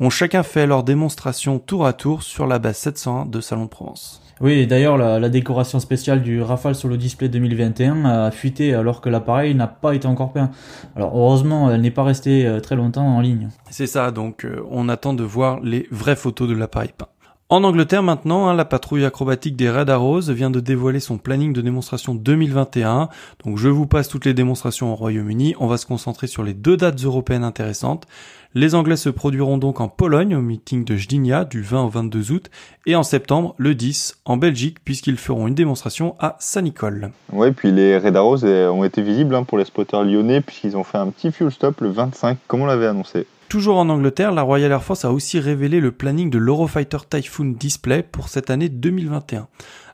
[0.00, 3.70] ont chacun fait leur démonstration tour à tour sur la base 701 de Salon de
[3.70, 4.22] Provence.
[4.40, 9.08] Oui, d'ailleurs, la, décoration spéciale du Rafale sur le display 2021 a fuité alors que
[9.08, 10.50] l'appareil n'a pas été encore peint.
[10.96, 13.48] Alors, heureusement, elle n'est pas restée euh, très longtemps en ligne.
[13.70, 17.08] C'est ça, donc euh, on attend de voir les vraies photos de l'appareil peint.
[17.50, 21.54] En Angleterre maintenant, hein, la patrouille acrobatique des Red Arrows vient de dévoiler son planning
[21.54, 23.08] de démonstration 2021.
[23.42, 25.54] Donc je vous passe toutes les démonstrations au Royaume-Uni.
[25.58, 28.06] On va se concentrer sur les deux dates européennes intéressantes.
[28.52, 32.32] Les Anglais se produiront donc en Pologne au meeting de Gdynia du 20 au 22
[32.32, 32.50] août
[32.84, 37.12] et en septembre le 10 en Belgique puisqu'ils feront une démonstration à Saint-Nicole.
[37.32, 40.84] Ouais, puis les Red Arrows ont été visibles hein, pour les spotters lyonnais puisqu'ils ont
[40.84, 43.26] fait un petit fuel stop le 25 comme on l'avait annoncé.
[43.48, 47.54] Toujours en Angleterre, la Royal Air Force a aussi révélé le planning de l'Eurofighter Typhoon
[47.58, 49.48] Display pour cette année 2021.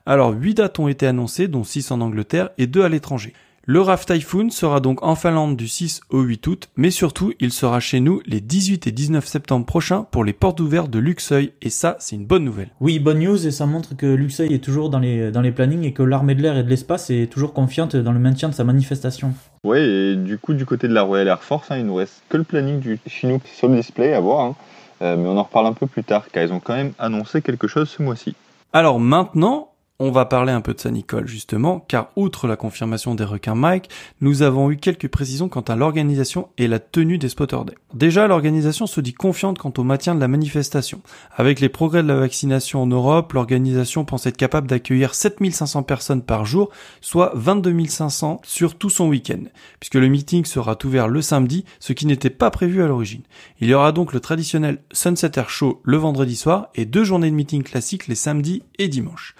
[0.05, 3.31] Alors 8 dates ont été annoncées, dont 6 en Angleterre et 2 à l'étranger.
[3.67, 7.51] Le RAF Typhoon sera donc en Finlande du 6 au 8 août, mais surtout il
[7.51, 11.51] sera chez nous les 18 et 19 septembre prochains pour les portes ouvertes de Luxeuil,
[11.63, 12.69] et ça c'est une bonne nouvelle.
[12.79, 15.83] Oui, bonne news, et ça montre que Luxeuil est toujours dans les, dans les plannings
[15.83, 18.53] et que l'armée de l'air et de l'espace est toujours confiante dans le maintien de
[18.53, 19.33] sa manifestation.
[19.63, 22.21] Ouais, et du coup du côté de la Royal Air Force, hein, il nous reste
[22.29, 24.55] que le planning du Chinook sur le display à voir, hein.
[25.01, 27.41] euh, mais on en reparle un peu plus tard, car ils ont quand même annoncé
[27.41, 28.35] quelque chose ce mois-ci.
[28.73, 33.23] Alors maintenant, on va parler un peu de Saint-Nicole justement, car outre la confirmation des
[33.23, 37.57] requins Mike, nous avons eu quelques précisions quant à l'organisation et la tenue des Spotter
[37.65, 37.75] Day.
[37.93, 41.01] Déjà, l'organisation se dit confiante quant au maintien de la manifestation.
[41.35, 46.23] Avec les progrès de la vaccination en Europe, l'organisation pense être capable d'accueillir 7500 personnes
[46.23, 49.43] par jour, soit 22 500 sur tout son week-end,
[49.79, 53.23] puisque le meeting sera ouvert le samedi, ce qui n'était pas prévu à l'origine.
[53.61, 57.29] Il y aura donc le traditionnel Sunset Air Show le vendredi soir et deux journées
[57.29, 59.35] de meeting classiques les samedis et dimanches.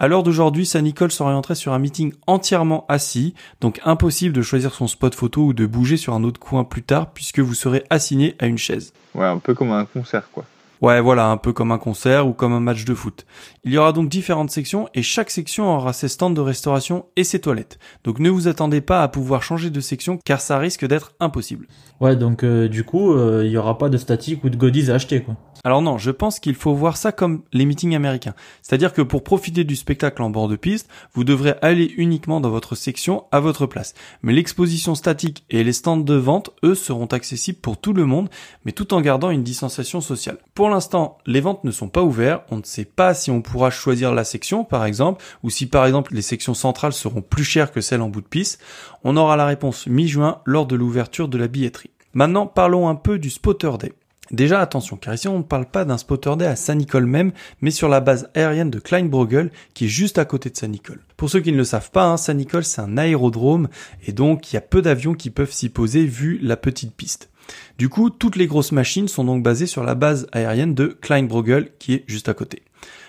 [0.00, 4.86] À l'heure d'aujourd'hui, Saint-Nicole s'orienterait sur un meeting entièrement assis, donc impossible de choisir son
[4.86, 8.36] spot photo ou de bouger sur un autre coin plus tard puisque vous serez assigné
[8.38, 8.92] à une chaise.
[9.16, 10.44] Ouais, un peu comme un concert quoi.
[10.80, 13.26] Ouais, voilà, un peu comme un concert ou comme un match de foot.
[13.68, 17.24] Il y aura donc différentes sections et chaque section aura ses stands de restauration et
[17.24, 17.78] ses toilettes.
[18.02, 21.66] Donc ne vous attendez pas à pouvoir changer de section car ça risque d'être impossible.
[22.00, 24.90] Ouais, donc euh, du coup, euh, il y aura pas de statique ou de goodies
[24.90, 25.36] à acheter quoi.
[25.64, 28.34] Alors non, je pense qu'il faut voir ça comme les meetings américains.
[28.62, 32.50] C'est-à-dire que pour profiter du spectacle en bord de piste, vous devrez aller uniquement dans
[32.50, 33.94] votre section à votre place.
[34.22, 38.28] Mais l'exposition statique et les stands de vente, eux, seront accessibles pour tout le monde,
[38.64, 40.38] mais tout en gardant une distanciation sociale.
[40.54, 43.57] Pour l'instant, les ventes ne sont pas ouvertes, on ne sait pas si on pourra
[43.70, 47.72] choisir la section, par exemple, ou si par exemple les sections centrales seront plus chères
[47.72, 48.60] que celles en bout de piste.
[49.04, 51.90] On aura la réponse mi-juin lors de l'ouverture de la billetterie.
[52.14, 53.92] Maintenant, parlons un peu du Spotter Day.
[54.30, 57.70] Déjà attention, car ici on ne parle pas d'un spotter day à Saint-Nicole même, mais
[57.70, 61.00] sur la base aérienne de Kleinbrogel, qui est juste à côté de Saint-Nicole.
[61.16, 63.68] Pour ceux qui ne le savent pas, hein, Saint-Nicole c'est un aérodrome,
[64.06, 67.30] et donc il y a peu d'avions qui peuvent s'y poser vu la petite piste.
[67.78, 71.70] Du coup, toutes les grosses machines sont donc basées sur la base aérienne de Kleinbrogel,
[71.78, 72.62] qui est juste à côté.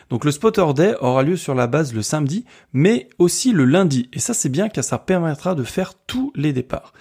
[0.10, 4.10] Donc le Spotter Day aura lieu sur la base le samedi, mais aussi le lundi,
[4.12, 6.94] et ça c'est bien car ça permettra de faire tous les départs.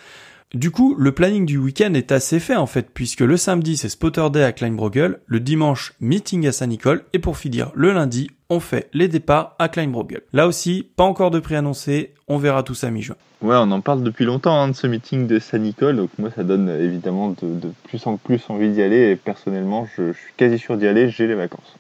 [0.55, 3.91] Du coup, le planning du week-end est assez fait en fait, puisque le samedi c'est
[3.91, 8.61] Spotter Day à Kleinbrogel, le dimanche meeting à Saint-Nicole, et pour finir le lundi, on
[8.61, 10.23] fait les départs à Kleinbrogel.
[10.33, 13.17] Là aussi, pas encore de prix annoncé, on verra tout ça mi-juin.
[13.43, 16.45] Ouais, on en parle depuis longtemps hein, de ce meeting de Saint-Nicole, donc moi ça
[16.45, 20.77] donne évidemment de, plus en plus envie d'y aller, et personnellement je suis quasi sûr
[20.77, 21.78] d'y aller, j'ai les vacances.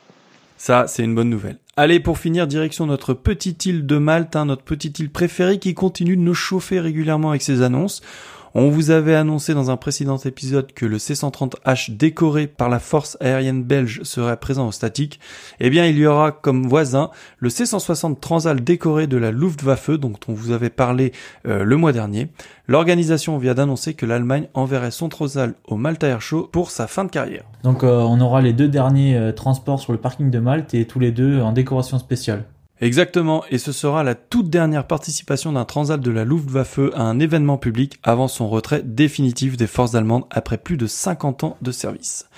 [0.59, 1.57] Ça, c'est une bonne nouvelle.
[1.77, 5.73] Allez, pour finir, direction notre petite île de Malte, hein, notre petite île préférée qui
[5.73, 8.03] continue de nous chauffer régulièrement avec ses annonces.
[8.61, 13.17] On vous avait annoncé dans un précédent épisode que le C-130H décoré par la force
[13.21, 15.21] aérienne belge serait présent au statique.
[15.61, 20.15] Eh bien, il y aura comme voisin le C-160 Transal décoré de la Luftwaffe dont
[20.27, 21.13] on vous avait parlé
[21.47, 22.33] euh, le mois dernier.
[22.67, 27.05] L'organisation vient d'annoncer que l'Allemagne enverrait son Transal au Malta Air Show pour sa fin
[27.05, 27.45] de carrière.
[27.63, 30.85] Donc euh, on aura les deux derniers euh, transports sur le parking de Malte et
[30.85, 32.43] tous les deux en décoration spéciale.
[32.81, 37.19] Exactement, et ce sera la toute dernière participation d'un transat de la Luftwaffe à un
[37.19, 41.73] événement public avant son retrait définitif des forces allemandes après plus de 50 ans de
[41.73, 42.29] service.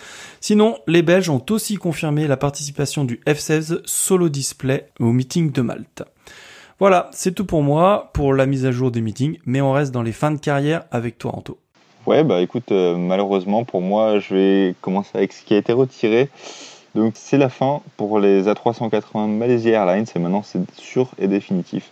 [0.40, 5.60] Sinon, les Belges ont aussi confirmé la participation du F-16 Solo Display au meeting de
[5.60, 6.04] Malte.
[6.78, 9.92] Voilà, c'est tout pour moi, pour la mise à jour des meetings, mais on reste
[9.92, 11.58] dans les fins de carrière avec toi Anto.
[12.06, 15.74] Ouais, bah écoute, euh, malheureusement pour moi, je vais commencer avec ce qui a été
[15.74, 16.30] retiré.
[16.94, 21.90] Donc c'est la fin pour les A380 Malaysia Airlines et maintenant c'est sûr et définitif.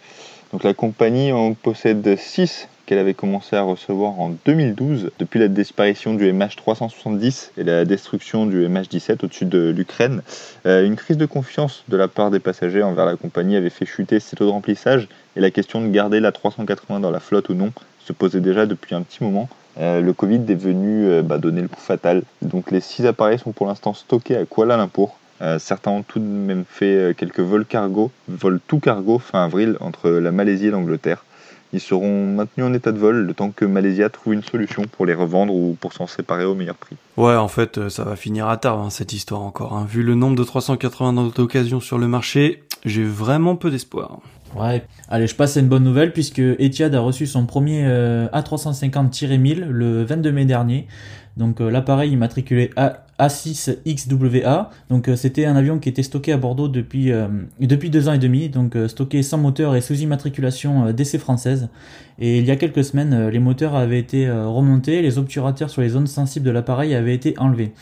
[0.53, 5.49] Donc la compagnie en possède 6 qu'elle avait commencé à recevoir en 2012 depuis la
[5.49, 10.23] disparition du MH370 et la destruction du MH17 au-dessus de l'Ukraine.
[10.65, 13.85] Euh, une crise de confiance de la part des passagers envers la compagnie avait fait
[13.85, 15.07] chuter ses taux de remplissage
[15.37, 18.65] et la question de garder la 380 dans la flotte ou non se posait déjà
[18.65, 19.51] depuis un petit moment.
[19.79, 22.23] Euh, le Covid est venu euh, bah, donner le coup fatal.
[22.43, 25.11] Donc les six appareils sont pour l'instant stockés à Kuala Lumpur.
[25.41, 29.77] Euh, certains ont tout de même fait quelques vols cargo, vols tout cargo fin avril
[29.81, 31.25] entre la Malaisie et l'Angleterre.
[31.73, 35.05] Ils seront maintenus en état de vol le temps que Malaysia trouve une solution pour
[35.05, 36.97] les revendre ou pour s'en séparer au meilleur prix.
[37.19, 39.75] Ouais, en fait, ça va finir à tard hein, cette histoire encore.
[39.75, 39.87] Hein.
[39.89, 44.21] Vu le nombre de 380 d'occasions sur le marché, j'ai vraiment peu d'espoir.
[44.57, 48.29] Ouais, allez, je passe à une bonne nouvelle puisque Etihad a reçu son premier euh,
[48.29, 50.87] A350-1000 le 22 mai dernier.
[51.37, 54.69] Donc euh, l'appareil immatriculé A A6XWA.
[54.89, 57.11] Donc euh, c'était un avion qui était stocké à Bordeaux depuis
[57.61, 61.69] deux ans et demi, donc stocké sans moteur et sous immatriculation DC française.
[62.19, 65.91] Et il y a quelques semaines, les moteurs avaient été remontés, les obturateurs sur les
[65.91, 67.73] zones sensibles de l'appareil avaient été enlevés.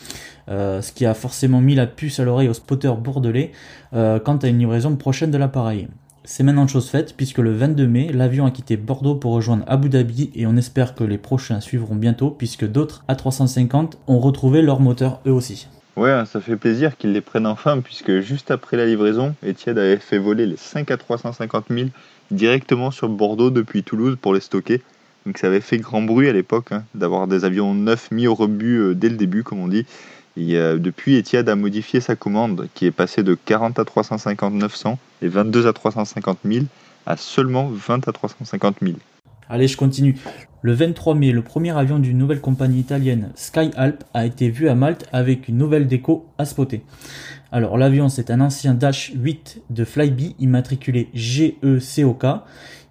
[0.47, 3.51] ce qui a forcément mis la puce à l'oreille au spotter bordelais
[3.91, 5.87] quant à une livraison prochaine de l'appareil.
[6.29, 9.87] C'est maintenant chose faite puisque le 22 mai, l'avion a quitté Bordeaux pour rejoindre Abu
[9.87, 14.81] Dhabi et on espère que les prochains suivront bientôt puisque d'autres A350 ont retrouvé leur
[14.81, 15.69] moteur eux aussi.
[15.95, 19.95] Ouais, ça fait plaisir qu'ils les prennent enfin puisque juste après la livraison, Etienne avait
[19.95, 21.89] fait voler les 5 A350 000
[22.31, 24.81] directement sur Bordeaux depuis Toulouse pour les stocker.
[25.25, 28.35] Donc ça avait fait grand bruit à l'époque hein, d'avoir des avions neufs mis au
[28.35, 29.85] rebut euh, dès le début comme on dit.
[30.37, 34.99] Et depuis, Etihad a modifié sa commande qui est passée de 40 à 350 900
[35.23, 36.65] et 22 à 350 000
[37.07, 38.97] à seulement 20 à 350 000.
[39.49, 40.15] Allez, je continue.
[40.61, 44.75] Le 23 mai, le premier avion d'une nouvelle compagnie italienne, Skyalp, a été vu à
[44.75, 46.83] Malte avec une nouvelle déco à spotter.
[47.51, 52.25] Alors l'avion, c'est un ancien Dash 8 de Flybe immatriculé GECOK.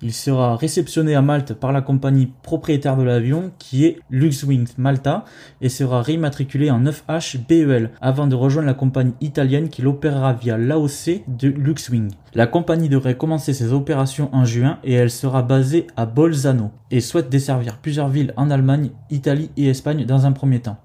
[0.03, 5.25] Il sera réceptionné à Malte par la compagnie propriétaire de l'avion qui est Luxwing Malta
[5.61, 10.59] et sera réimmatriculé en 9H BEL avant de rejoindre la compagnie italienne qui l'opérera via
[10.59, 12.11] l'AOC de Luxwing.
[12.35, 17.01] La compagnie devrait commencer ses opérations en juin et elle sera basée à Bolzano et
[17.01, 20.77] souhaite desservir plusieurs villes en Allemagne, Italie et Espagne dans un premier temps.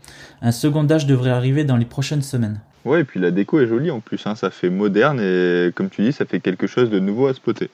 [0.42, 2.62] Un second Dash devrait arriver dans les prochaines semaines.
[2.86, 4.36] Ouais, et puis la déco est jolie en plus, hein.
[4.36, 7.70] ça fait moderne et comme tu dis, ça fait quelque chose de nouveau à spotter.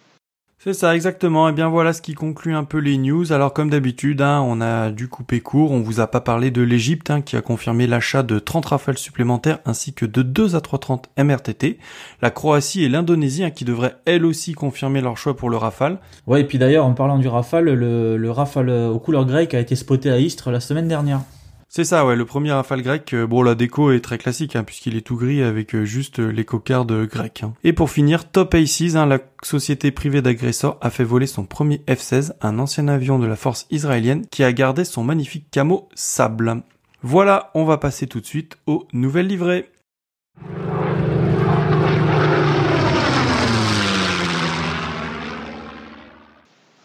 [0.60, 1.48] C'est ça, exactement.
[1.48, 3.32] Et eh bien voilà ce qui conclut un peu les news.
[3.32, 5.72] Alors comme d'habitude, hein, on a dû couper court.
[5.72, 8.98] On vous a pas parlé de l'Égypte hein, qui a confirmé l'achat de 30 rafales
[8.98, 11.78] supplémentaires ainsi que de 2 A330 MRTT.
[12.24, 16.00] La Croatie et l'Indonésie hein, qui devraient elles aussi confirmer leur choix pour le Rafale.
[16.26, 19.60] Ouais, et puis d'ailleurs en parlant du Rafale, le, le Rafale aux couleurs grecques a
[19.60, 21.22] été spoté à Istres la semaine dernière.
[21.70, 22.16] C'est ça, ouais.
[22.16, 25.18] Le premier rafale grec, euh, bon, la déco est très classique, hein, puisqu'il est tout
[25.18, 27.44] gris avec euh, juste euh, les cocardes grecques.
[27.44, 27.54] Hein.
[27.64, 31.82] Et pour finir, Top Aces, hein, la société privée d'agresseurs, a fait voler son premier
[31.88, 36.64] F-16, un ancien avion de la force israélienne qui a gardé son magnifique camo sable.
[37.04, 39.70] Voilà, on va passer tout de suite aux nouvelles livrées.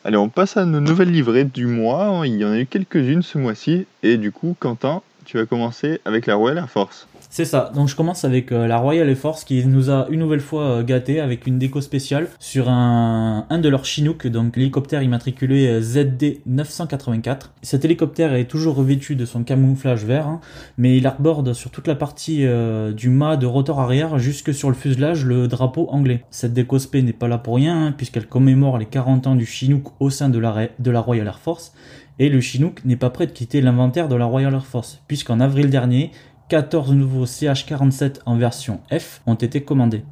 [0.05, 2.27] Allez, on passe à nos nouvelles livrées du mois.
[2.27, 3.87] Il y en a eu quelques-unes ce mois-ci.
[4.03, 7.07] Et du coup, Quentin, tu vas commencer avec la Royal Air Force.
[7.35, 7.73] C'est ça.
[7.75, 10.65] Donc je commence avec euh, la Royal Air Force qui nous a une nouvelle fois
[10.65, 15.67] euh, gâté avec une déco spéciale sur un, un de leurs Chinook, donc l'hélicoptère immatriculé
[15.67, 17.55] euh, ZD 984.
[17.63, 20.41] Cet hélicoptère est toujours revêtu de son camouflage vert, hein,
[20.77, 22.45] mais il arborde sur toute la partie
[22.95, 26.25] du mât de rotor arrière jusque sur le fuselage le drapeau anglais.
[26.31, 29.47] Cette déco spé n'est pas là pour rien hein, puisqu'elle commémore les 40 ans du
[29.47, 31.73] Chinook au sein de la, de la Royal Air Force
[32.19, 35.41] et le Chinook n'est pas prêt de quitter l'inventaire de la Royal Air Force, puisqu'en
[35.41, 36.11] avril dernier,
[36.53, 40.03] 14 nouveaux CH-47 en version F ont été commandés.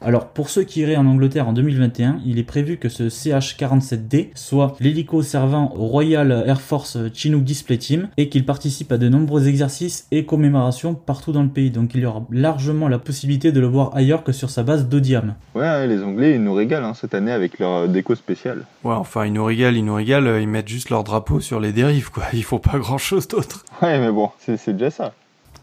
[0.00, 4.28] Alors pour ceux qui iraient en Angleterre en 2021, il est prévu que ce CH-47D
[4.36, 9.08] soit l'hélico servant au Royal Air Force Chinook Display Team et qu'il participe à de
[9.08, 11.72] nombreux exercices et commémorations partout dans le pays.
[11.72, 14.88] Donc il y aura largement la possibilité de le voir ailleurs que sur sa base
[14.88, 15.34] d'Odiam.
[15.56, 18.66] Ouais, les Anglais ils nous régalent hein, cette année avec leur déco spéciale.
[18.84, 21.72] Ouais, enfin ils nous régalent, ils nous régalent, ils mettent juste leur drapeau sur les
[21.72, 22.22] dérives quoi.
[22.32, 23.64] Il faut pas grand chose d'autre.
[23.82, 25.12] Ouais, mais bon, c'est déjà ça.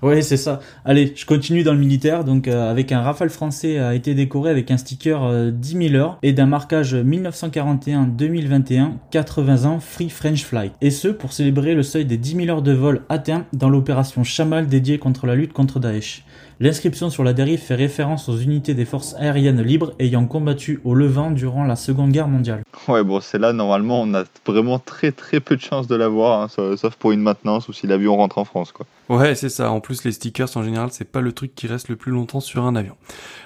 [0.02, 0.60] Ouais, c'est ça.
[0.86, 2.24] Allez, je continue dans le militaire.
[2.24, 6.18] Donc, euh, avec un Rafale français a été décoré avec un sticker 10 000 heures
[6.24, 10.72] et d'un marquage 1941-2021, 80 ans Free French Flight.
[10.82, 14.24] Et ce, pour célébrer le seuil des 10 000 heures de vol atteint dans l'opération
[14.24, 16.24] Chamal dédiée contre la lutte contre Daesh.
[16.62, 20.93] L'inscription sur la dérive fait référence aux unités des forces aériennes libres ayant combattu au
[20.93, 22.63] Levant durant la Seconde Guerre mondiale.
[22.89, 26.41] Ouais, bon, c'est là, normalement, on a vraiment très très peu de chances de l'avoir,
[26.41, 28.86] hein, sauf pour une maintenance ou si l'avion rentre en France, quoi.
[29.08, 29.72] Ouais, c'est ça.
[29.72, 32.41] En plus, les stickers, en général, c'est pas le truc qui reste le plus longtemps
[32.41, 32.98] sur un avion.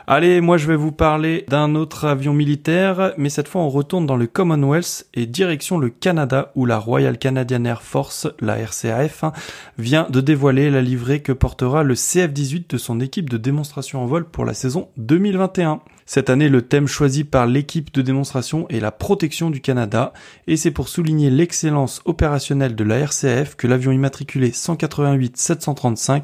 [0.05, 4.05] Allez, moi, je vais vous parler d'un autre avion militaire, mais cette fois, on retourne
[4.05, 9.23] dans le Commonwealth et direction le Canada, où la Royal Canadian Air Force, la RCAF,
[9.23, 9.31] hein,
[9.77, 14.05] vient de dévoiler la livrée que portera le CF-18 de son équipe de démonstration en
[14.05, 15.79] vol pour la saison 2021.
[16.05, 20.13] Cette année, le thème choisi par l'équipe de démonstration est la protection du Canada,
[20.47, 26.23] et c'est pour souligner l'excellence opérationnelle de la RCF que l'avion immatriculé 188-735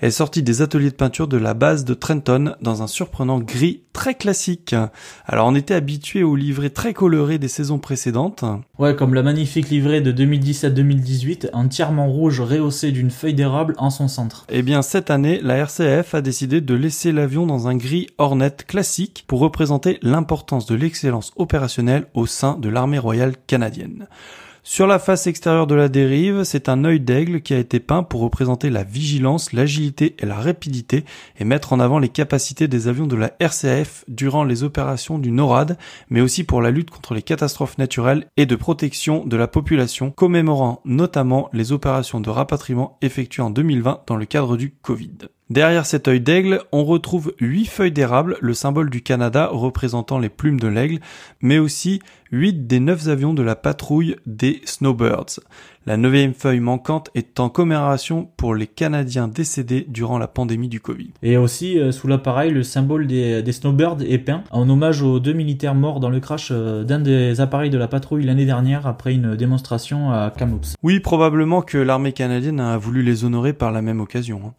[0.00, 3.82] est sorti des ateliers de peinture de la base de Trenton dans un surprenant gris
[3.92, 4.74] très classique.
[5.26, 8.44] Alors on était habitué aux livrées très colorées des saisons précédentes.
[8.78, 14.08] Ouais, comme la magnifique livrée de 2017-2018, entièrement rouge rehaussée d'une feuille d'érable en son
[14.08, 14.46] centre.
[14.48, 18.56] Eh bien cette année, la RCF a décidé de laisser l'avion dans un gris Hornet
[18.66, 24.08] classique pour représenter l'importance de l'excellence opérationnelle au sein de l'armée royale canadienne.
[24.62, 28.02] Sur la face extérieure de la dérive, c'est un œil d'aigle qui a été peint
[28.02, 31.06] pour représenter la vigilance, l'agilité et la rapidité
[31.38, 35.30] et mettre en avant les capacités des avions de la RCAF durant les opérations du
[35.30, 35.78] NORAD,
[36.10, 40.10] mais aussi pour la lutte contre les catastrophes naturelles et de protection de la population,
[40.10, 45.30] commémorant notamment les opérations de rapatriement effectuées en 2020 dans le cadre du Covid.
[45.50, 50.28] Derrière cet œil d'aigle, on retrouve huit feuilles d'érable, le symbole du Canada représentant les
[50.28, 51.00] plumes de l'aigle,
[51.40, 51.98] mais aussi
[52.30, 55.40] huit des neuf avions de la patrouille des Snowbirds.
[55.86, 60.78] La neuvième feuille manquante est en commémoration pour les Canadiens décédés durant la pandémie du
[60.78, 61.10] Covid.
[61.24, 65.32] Et aussi, euh, sous l'appareil, le symbole des, Snowbirds est peint en hommage aux deux
[65.32, 69.14] militaires morts dans le crash euh, d'un des appareils de la patrouille l'année dernière après
[69.14, 70.76] une démonstration à Kamloops.
[70.84, 74.42] Oui, probablement que l'armée canadienne a voulu les honorer par la même occasion.
[74.46, 74.54] Hein.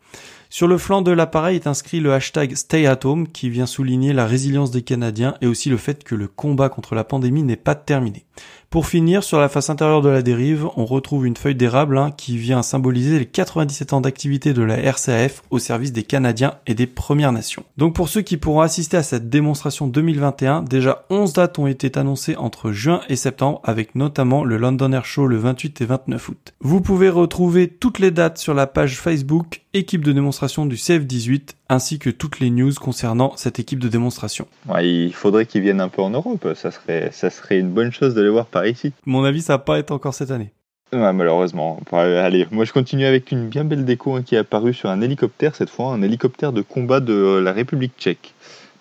[0.54, 4.12] Sur le flanc de l'appareil est inscrit le hashtag Stay at Home qui vient souligner
[4.12, 7.56] la résilience des Canadiens et aussi le fait que le combat contre la pandémie n'est
[7.56, 8.26] pas terminé.
[8.72, 12.12] Pour finir, sur la face intérieure de la dérive, on retrouve une feuille d'érable hein,
[12.16, 16.74] qui vient symboliser les 97 ans d'activité de la RCAF au service des Canadiens et
[16.74, 17.66] des Premières Nations.
[17.76, 22.00] Donc pour ceux qui pourront assister à cette démonstration 2021, déjà 11 dates ont été
[22.00, 26.30] annoncées entre juin et septembre avec notamment le London Air Show le 28 et 29
[26.30, 26.54] août.
[26.62, 31.56] Vous pouvez retrouver toutes les dates sur la page Facebook équipe de démonstration du CF18
[31.70, 34.46] ainsi que toutes les news concernant cette équipe de démonstration.
[34.82, 38.14] il faudrait qu'ils viennent un peu en Europe, ça serait, ça serait une bonne chose
[38.14, 38.94] de les voir par ici.
[39.06, 40.52] Mon avis, ça va pas être encore cette année.
[40.92, 41.80] malheureusement.
[41.92, 45.02] Allez, moi je continue avec une bien belle déco hein, qui est apparue sur un
[45.02, 48.34] hélicoptère cette fois, un hélicoptère de combat de la République tchèque.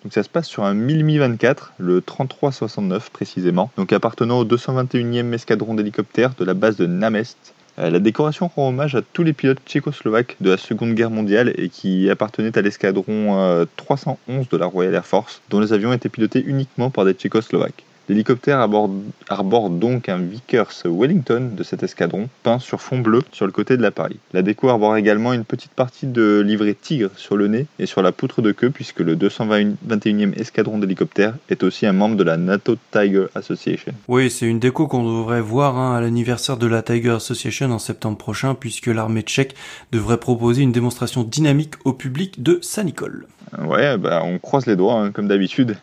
[0.03, 5.31] Donc ça se passe sur un Mi 24, le 3369 précisément, donc appartenant au 221e
[5.33, 9.33] escadron d'hélicoptères de la base de Namest euh, la décoration rend hommage à tous les
[9.33, 14.57] pilotes tchécoslovaques de la Seconde Guerre mondiale et qui appartenaient à l'escadron 311 euh, de
[14.57, 17.85] la Royal Air Force, dont les avions étaient pilotés uniquement par des Tchécoslovaques.
[18.11, 23.53] L'hélicoptère arbore, donc un Vickers Wellington de cet escadron, peint sur fond bleu sur le
[23.53, 24.17] côté de l'appareil.
[24.33, 28.01] La déco arbore également une petite partie de livrée tigre sur le nez et sur
[28.01, 32.35] la poutre de queue, puisque le 221e escadron d'hélicoptères est aussi un membre de la
[32.35, 33.93] NATO Tiger Association.
[34.09, 37.79] Oui, c'est une déco qu'on devrait voir hein, à l'anniversaire de la Tiger Association en
[37.79, 39.55] septembre prochain, puisque l'armée tchèque
[39.93, 43.27] devrait proposer une démonstration dynamique au public de Saint-Nicole.
[43.57, 45.77] Ouais, bah, on croise les doigts, hein, comme d'habitude.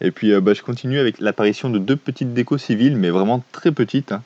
[0.00, 3.44] Et puis euh, bah, je continue avec l'apparition de deux petites décos civiles, mais vraiment
[3.52, 4.12] très petites.
[4.12, 4.22] Hein.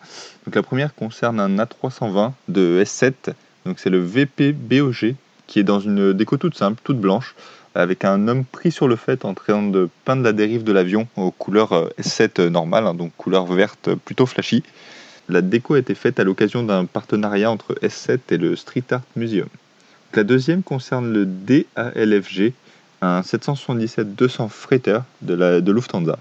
[0.46, 3.34] Donc la première concerne un A320 de S7,
[3.66, 5.14] donc c'est le VP BOG,
[5.46, 7.34] qui est dans une déco toute simple, toute blanche,
[7.74, 11.08] avec un homme pris sur le fait en train de peindre la dérive de l'avion
[11.16, 14.62] aux couleurs euh, S7 normales, hein, donc couleur verte plutôt flashy.
[15.28, 19.02] La déco a été faite à l'occasion d'un partenariat entre S7 et le Street Art
[19.16, 19.48] Museum.
[20.12, 22.52] La deuxième concerne le DALFG,
[23.04, 26.18] un 777-200 Freighter de, la, de Lufthansa.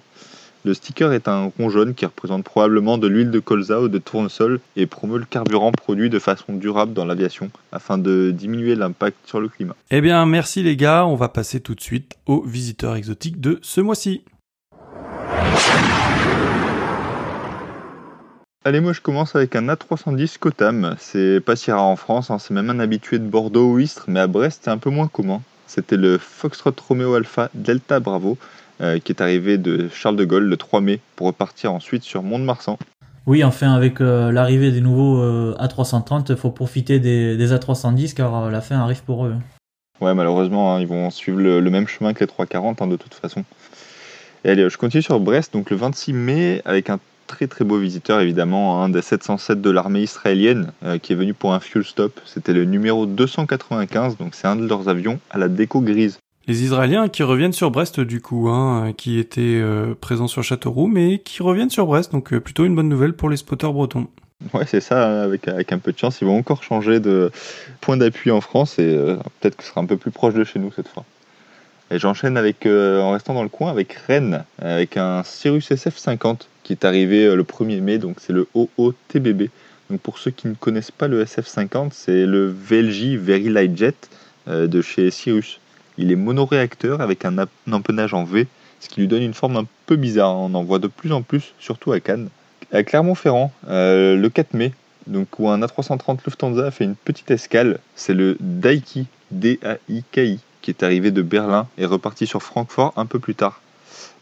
[0.65, 3.97] Le sticker est un rond jaune qui représente probablement de l'huile de colza ou de
[3.97, 9.17] tournesol et promeut le carburant produit de façon durable dans l'aviation afin de diminuer l'impact
[9.25, 9.75] sur le climat.
[9.91, 13.59] Eh bien, merci les gars, on va passer tout de suite aux visiteurs exotiques de
[13.61, 14.23] ce mois-ci.
[18.65, 20.95] Allez, moi je commence avec un A310 Cotam.
[20.97, 22.39] C'est pas si rare en France, hein.
[22.39, 25.09] c'est même un habitué de Bordeaux ou Istres, mais à Brest c'est un peu moins
[25.09, 25.41] commun.
[25.73, 28.37] C'était le Foxtrot Romeo Alpha Delta Bravo
[28.79, 32.21] euh, qui est arrivé de Charles de Gaulle le 3 mai pour repartir ensuite sur
[32.21, 32.77] Mont-de-Marsan.
[33.25, 35.19] Oui, enfin, avec l'arrivée des nouveaux
[35.53, 39.33] A330, il faut profiter des, A310 car la fin arrive pour eux.
[39.99, 43.15] Ouais, malheureusement, hein, ils vont suivre le, même chemin que les 340 hein, de toute
[43.15, 43.43] façon.
[44.43, 47.77] Et allez, je continue sur Brest, donc le 26 mai, avec un très très beau
[47.77, 51.83] visiteur évidemment, un des 707 de l'armée israélienne euh, qui est venu pour un fuel
[51.83, 52.19] stop.
[52.25, 56.19] C'était le numéro 295, donc c'est un de leurs avions à la déco grise.
[56.47, 60.87] Les Israéliens qui reviennent sur Brest du coup, hein, qui étaient euh, présents sur Châteauroux,
[60.87, 64.07] mais qui reviennent sur Brest, donc euh, plutôt une bonne nouvelle pour les spotters bretons.
[64.53, 67.31] Ouais, c'est ça, avec, avec un peu de chance, ils vont encore changer de
[67.79, 68.93] point d'appui en France et
[69.39, 71.05] peut-être que ce sera un peu plus proche de chez nous cette fois.
[71.91, 76.73] Et j'enchaîne avec, en restant dans le coin, avec Rennes, avec un Cirrus SF50 qui
[76.73, 79.49] est arrivé euh, le 1er mai, donc c'est le OOTBB.
[79.89, 84.09] Donc pour ceux qui ne connaissent pas le SF50, c'est le VLJ Very Light Jet
[84.47, 85.59] euh, de chez Cirrus.
[85.97, 88.47] Il est monoréacteur avec un empennage en V,
[88.79, 90.35] ce qui lui donne une forme un peu bizarre.
[90.35, 92.29] On en voit de plus en plus, surtout à Cannes.
[92.71, 94.73] À Clermont-Ferrand, euh, le 4 mai,
[95.05, 100.71] donc où un A330 Lufthansa a fait une petite escale, c'est le Daiki, D-A-I-K-I, qui
[100.71, 103.61] est arrivé de Berlin et reparti sur Francfort un peu plus tard.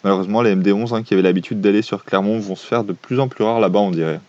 [0.03, 3.19] Malheureusement, les MD11 hein, qui avaient l'habitude d'aller sur Clermont vont se faire de plus
[3.19, 4.19] en plus rares là-bas, on dirait.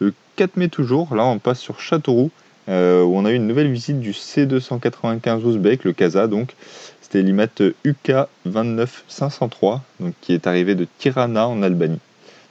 [0.00, 2.30] Le 4 mai toujours, là on passe sur Châteauroux,
[2.68, 6.54] euh, où on a eu une nouvelle visite du C295 Ouzbek, le Kaza donc.
[7.00, 8.12] C'était l'IMAT UK
[8.44, 12.00] 29503, donc, qui est arrivé de Tirana en Albanie.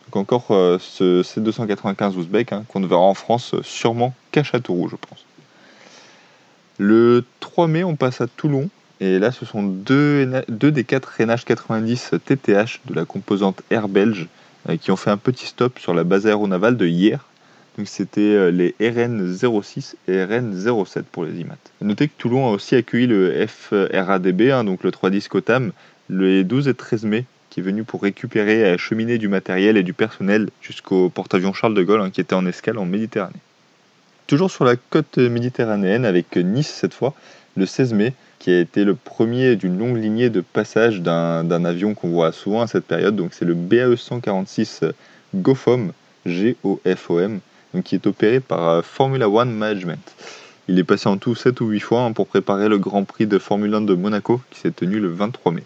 [0.05, 4.43] Donc encore euh, ce C295 Ouzbek hein, qu'on ne verra en France euh, sûrement qu'à
[4.43, 5.26] Châteauroux, je pense.
[6.78, 8.69] Le 3 mai, on passe à Toulon,
[9.01, 14.27] et là, ce sont deux, des quatre NH90 TTH de la composante Air Belge
[14.69, 17.25] euh, qui ont fait un petit stop sur la base aéronavale de hier.
[17.77, 21.57] Donc c'était euh, les RN06 et RN07 pour les IMAT.
[21.81, 25.71] Notez que Toulon a aussi accueilli le FRADB, hein, donc le 310 COTAM,
[26.07, 29.83] le 12 et 13 mai, qui est venu pour récupérer et acheminer du matériel et
[29.83, 33.33] du personnel jusqu'au porte-avions Charles de Gaulle, hein, qui était en escale en Méditerranée.
[34.27, 37.13] Toujours sur la côte méditerranéenne, avec Nice cette fois,
[37.57, 38.13] le 16 mai,
[38.45, 42.61] qui a été le premier d'une longue lignée de passage d'un avion qu'on voit souvent
[42.61, 43.15] à cette période.
[43.15, 44.83] Donc c'est le BAE 146
[45.33, 45.91] GOFOM,
[46.27, 47.39] G-O-F-O-M,
[47.83, 50.13] qui est opéré par euh, Formula One Management.
[50.67, 53.25] Il est passé en tout 7 ou 8 fois hein, pour préparer le Grand Prix
[53.25, 55.63] de Formule 1 de Monaco qui s'est tenu le 23 mai.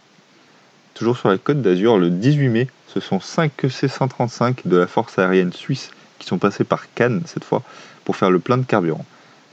[0.93, 5.19] Toujours sur la côte d'Azur, le 18 mai, ce sont 5 C-135 de la force
[5.19, 7.61] aérienne suisse qui sont passés par Cannes cette fois
[8.05, 9.03] pour faire le plein de carburant.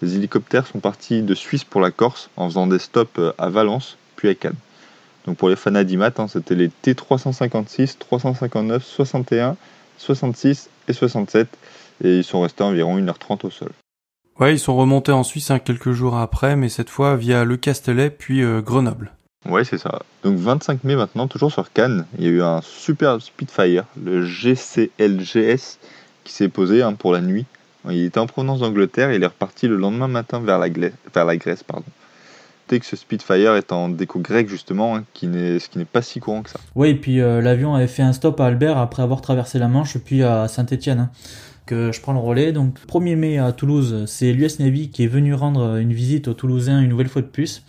[0.02, 3.48] Les hélicoptères sont partis de Suisse pour la Corse en faisant des stops euh, à
[3.48, 4.56] Valence puis à Cannes.
[5.26, 9.56] Donc pour les fans d'IMAT, hein, c'était les T356, 359, 61,
[9.98, 11.48] 66 et 67
[12.04, 13.70] et ils sont restés environ 1h30 au sol.
[14.38, 17.56] Ouais, ils sont remontés en Suisse hein, quelques jours après, mais cette fois via Le
[17.56, 19.12] Castellet puis euh, Grenoble.
[19.48, 20.02] Ouais, c'est ça.
[20.24, 24.24] Donc 25 mai maintenant, toujours sur Cannes, il y a eu un super Spitfire, le
[24.24, 25.78] GCLGS,
[26.24, 27.46] qui s'est posé hein, pour la nuit
[27.90, 31.24] il était en provenance d'Angleterre et il est reparti le lendemain matin vers la, vers
[31.24, 31.62] la Grèce.
[31.62, 31.84] Pardon.
[32.68, 36.42] que ce Spitfire est en déco grec justement, hein, ce qui n'est pas si courant
[36.42, 36.60] que ça.
[36.74, 39.68] Oui, et puis euh, l'avion avait fait un stop à Albert après avoir traversé la
[39.68, 41.00] Manche, puis à Saint-Étienne.
[41.00, 41.10] Hein,
[41.66, 42.52] que je prends le relais.
[42.52, 46.34] Donc 1er mai à Toulouse, c'est l'US Navy qui est venu rendre une visite aux
[46.34, 47.64] Toulousains une nouvelle fois de plus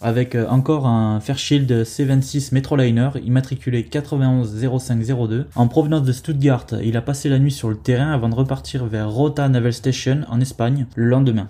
[0.00, 6.66] avec euh, encore un Fairchild C26 Metroliner immatriculé 910502 en provenance de Stuttgart.
[6.82, 10.20] Il a passé la nuit sur le terrain avant de repartir vers Rota Naval Station
[10.28, 11.48] en Espagne le lendemain.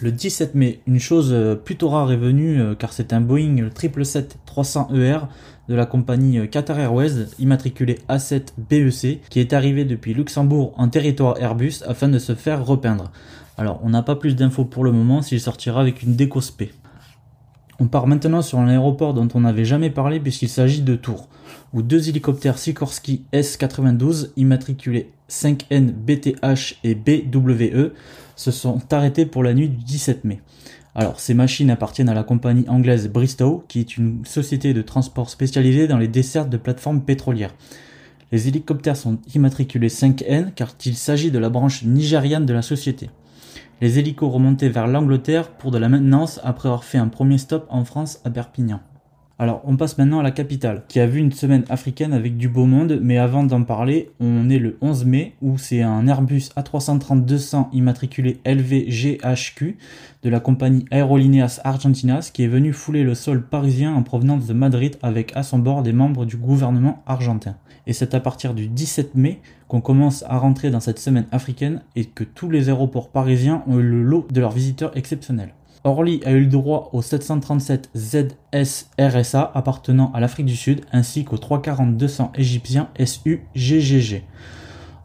[0.00, 3.68] Le 17 mai, une chose euh, plutôt rare est venue euh, car c'est un Boeing
[3.68, 5.22] 777-300ER
[5.68, 11.38] de la compagnie Qatar Airways immatriculé A7 BEC qui est arrivé depuis Luxembourg en territoire
[11.38, 13.10] Airbus afin de se faire repeindre.
[13.58, 16.40] Alors on n'a pas plus d'infos pour le moment s'il sortira avec une déco
[17.78, 21.28] on part maintenant sur un aéroport dont on n'avait jamais parlé puisqu'il s'agit de Tours,
[21.72, 27.92] où deux hélicoptères Sikorsky S-92 immatriculés 5N BTH et BWE
[28.36, 30.40] se sont arrêtés pour la nuit du 17 mai.
[30.94, 35.30] Alors, ces machines appartiennent à la compagnie anglaise Bristow, qui est une société de transport
[35.30, 37.54] spécialisée dans les dessertes de plateformes pétrolières.
[38.32, 43.10] Les hélicoptères sont immatriculés 5N car il s'agit de la branche nigériane de la société.
[43.80, 47.64] Les hélicos remontaient vers l'Angleterre pour de la maintenance après avoir fait un premier stop
[47.70, 48.80] en France à Perpignan.
[49.40, 52.48] Alors, on passe maintenant à la capitale, qui a vu une semaine africaine avec du
[52.48, 56.50] beau monde, mais avant d'en parler, on est le 11 mai, où c'est un Airbus
[56.56, 59.78] A330-200 immatriculé LVGHQ
[60.24, 64.54] de la compagnie Aerolíneas Argentinas qui est venu fouler le sol parisien en provenance de
[64.54, 67.54] Madrid avec à son bord des membres du gouvernement argentin.
[67.86, 71.82] Et c'est à partir du 17 mai qu'on commence à rentrer dans cette semaine africaine
[71.94, 75.54] et que tous les aéroports parisiens ont eu le lot de leurs visiteurs exceptionnels.
[75.84, 81.24] Orly a eu le droit au 737 ZS RSA appartenant à l'Afrique du Sud ainsi
[81.24, 84.24] qu'au 340-200 égyptien SU GGG.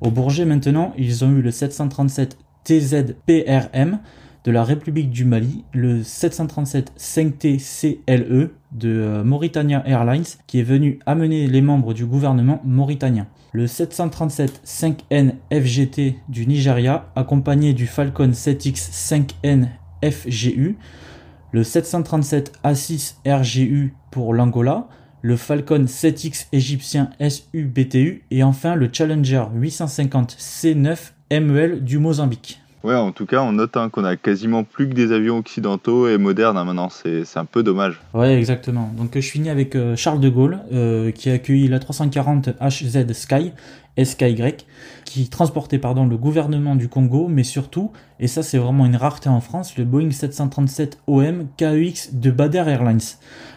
[0.01, 3.99] Au Bourget maintenant, ils ont eu le 737 TZPRM
[4.43, 10.63] de la République du Mali, le 737 5T CLE de euh, Mauritania Airlines qui est
[10.63, 13.27] venu amener les membres du gouvernement mauritanien.
[13.55, 19.67] Le 737 5N FGT du Nigeria accompagné du Falcon 7X 5N
[20.03, 20.79] FGU,
[21.51, 24.87] le 737 A6 RGU pour l'Angola,
[25.21, 32.62] le Falcon 7X égyptien SUBTU et enfin le Challenger 850 C9 MEL du Mozambique.
[32.83, 36.09] Ouais, en tout cas, on note hein, qu'on a quasiment plus que des avions occidentaux
[36.09, 36.89] et modernes hein, maintenant.
[36.89, 38.01] C'est un peu dommage.
[38.13, 38.91] Ouais, exactement.
[38.97, 43.13] Donc, je finis avec euh, Charles de Gaulle, euh, qui a accueilli la 340 HZ
[43.13, 43.53] Sky,
[44.01, 44.55] SKY,
[45.05, 49.29] qui transportait pardon, le gouvernement du Congo, mais surtout, et ça c'est vraiment une rareté
[49.29, 52.99] en France, le Boeing 737 OM KEX de Bader Airlines.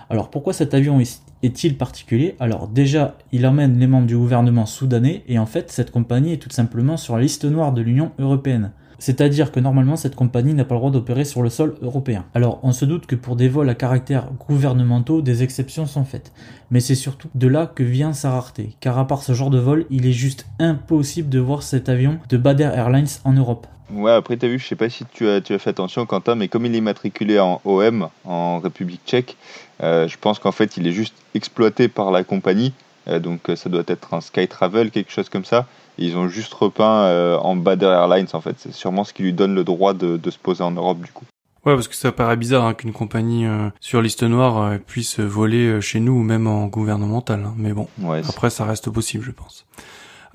[0.08, 1.00] Alors, pourquoi cet avion
[1.42, 2.36] est-il particulier?
[2.38, 6.42] Alors déjà, il emmène les membres du gouvernement soudanais et en fait, cette compagnie est
[6.42, 8.70] tout simplement sur la liste noire de l'Union européenne.
[8.98, 12.24] C'est-à-dire que normalement cette compagnie n'a pas le droit d'opérer sur le sol européen.
[12.34, 16.32] Alors on se doute que pour des vols à caractère gouvernementaux, des exceptions sont faites.
[16.70, 19.58] Mais c'est surtout de là que vient sa rareté, car à part ce genre de
[19.58, 23.66] vol, il est juste impossible de voir cet avion de Bader Airlines en Europe.
[23.90, 26.66] Ouais, après t'as vu, je sais pas si tu as, fait attention Quentin, mais comme
[26.66, 29.36] il est matriculé en OM, en République tchèque,
[29.80, 32.72] euh, je pense qu'en fait il est juste exploité par la compagnie,
[33.06, 35.66] euh, donc ça doit être un Sky Travel, quelque chose comme ça,
[35.98, 38.56] ils ont juste repeint euh, en Bader Airlines en fait.
[38.58, 41.24] C'est sûrement ce qui lui donne le droit de, se poser en Europe du coup.
[41.64, 45.18] Ouais, parce que ça paraît bizarre hein, qu'une compagnie euh, sur liste noire euh, puisse
[45.18, 47.42] voler chez nous ou même en gouvernemental.
[47.44, 47.54] Hein.
[47.56, 47.88] Mais bon,
[48.28, 49.66] après ça reste possible, je pense.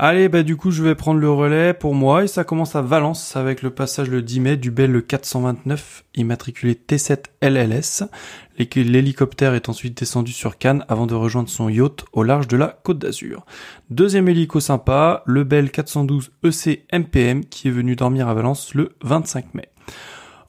[0.04, 2.82] Allez, bah du coup je vais prendre le relais pour moi et ça commence à
[2.82, 8.10] Valence avec le passage le 10 mai du Bell 429 immatriculé T7 LLS.
[8.58, 12.80] L'hélicoptère est ensuite descendu sur Cannes avant de rejoindre son yacht au large de la
[12.82, 13.46] Côte d'Azur.
[13.92, 18.96] Deuxième hélico sympa, le Bell 412 EC MPM qui est venu dormir à Valence le
[19.04, 19.71] 25 mai.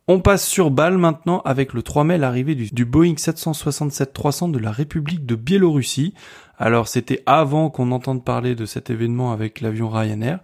[0.08, 4.72] On passe sur Bâle maintenant avec le 3 mai l'arrivée du, Boeing 767-300 de la
[4.72, 6.12] République de Biélorussie.
[6.58, 10.40] Alors c'était avant qu'on entende parler de cet événement avec l'avion Ryanair.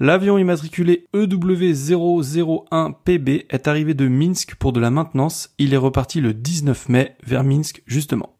[0.00, 5.50] L'avion immatriculé EW001PB est arrivé de Minsk pour de la maintenance.
[5.58, 8.39] Il est reparti le 19 mai vers Minsk justement.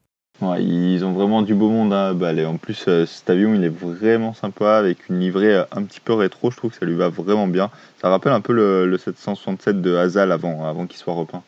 [0.58, 2.16] Ils ont vraiment du beau monde hein.
[2.46, 6.00] En plus, euh, cet avion, il est vraiment sympa avec une livrée euh, un petit
[6.00, 6.50] peu rétro.
[6.50, 7.70] Je trouve que ça lui va vraiment bien.
[8.00, 11.42] Ça rappelle un peu le, 767 de Hazal avant, avant qu'il soit repeint.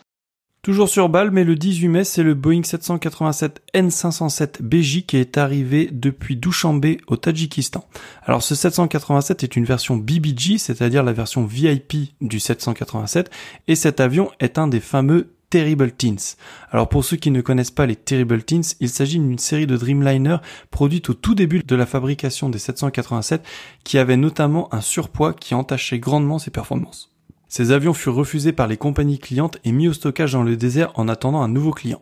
[0.62, 5.36] Toujours sur balle, mais le 18 mai, c'est le Boeing 787 N507 BJ qui est
[5.36, 7.84] arrivé depuis Dushanbe au Tadjikistan.
[8.24, 13.28] Alors ce 787 est une version BBG, c'est-à-dire la version VIP du 787,
[13.66, 16.36] et cet avion est un des fameux Terrible Teens.
[16.70, 19.76] Alors pour ceux qui ne connaissent pas les Terrible Teens, il s'agit d'une série de
[19.76, 20.38] Dreamliner
[20.70, 23.44] produite au tout début de la fabrication des 787
[23.84, 27.12] qui avait notamment un surpoids qui entachait grandement ses performances.
[27.48, 30.90] Ces avions furent refusés par les compagnies clientes et mis au stockage dans le désert
[30.94, 32.00] en attendant un nouveau client.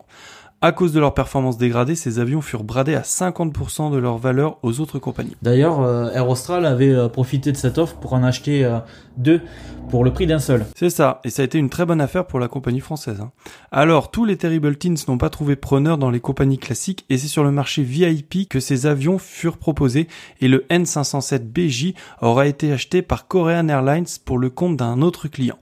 [0.63, 4.59] À cause de leur performance dégradée, ces avions furent bradés à 50% de leur valeur
[4.61, 5.35] aux autres compagnies.
[5.41, 8.77] D'ailleurs, euh, Air Austral avait euh, profité de cette offre pour en acheter euh,
[9.17, 9.41] deux
[9.89, 10.67] pour le prix d'un seul.
[10.75, 13.21] C'est ça, et ça a été une très bonne affaire pour la compagnie française.
[13.21, 13.31] Hein.
[13.71, 17.27] Alors, tous les Terrible Teens n'ont pas trouvé preneur dans les compagnies classiques, et c'est
[17.27, 20.07] sur le marché VIP que ces avions furent proposés,
[20.41, 25.57] et le N507BJ aura été acheté par Korean Airlines pour le compte d'un autre client.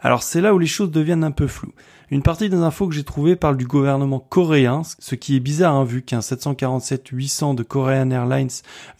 [0.00, 1.72] Alors c'est là où les choses deviennent un peu floues.
[2.08, 5.74] Une partie des infos que j'ai trouvées parle du gouvernement coréen, ce qui est bizarre
[5.74, 8.48] hein, vu qu'un 747-800 de Korean Airlines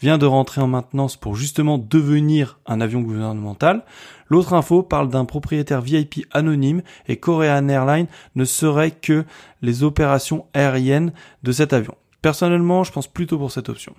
[0.01, 3.85] vient de rentrer en maintenance pour justement devenir un avion gouvernemental.
[4.27, 9.23] L'autre info parle d'un propriétaire VIP anonyme et Korean Airlines ne serait que
[9.61, 11.95] les opérations aériennes de cet avion.
[12.21, 13.95] Personnellement, je pense plutôt pour cette option.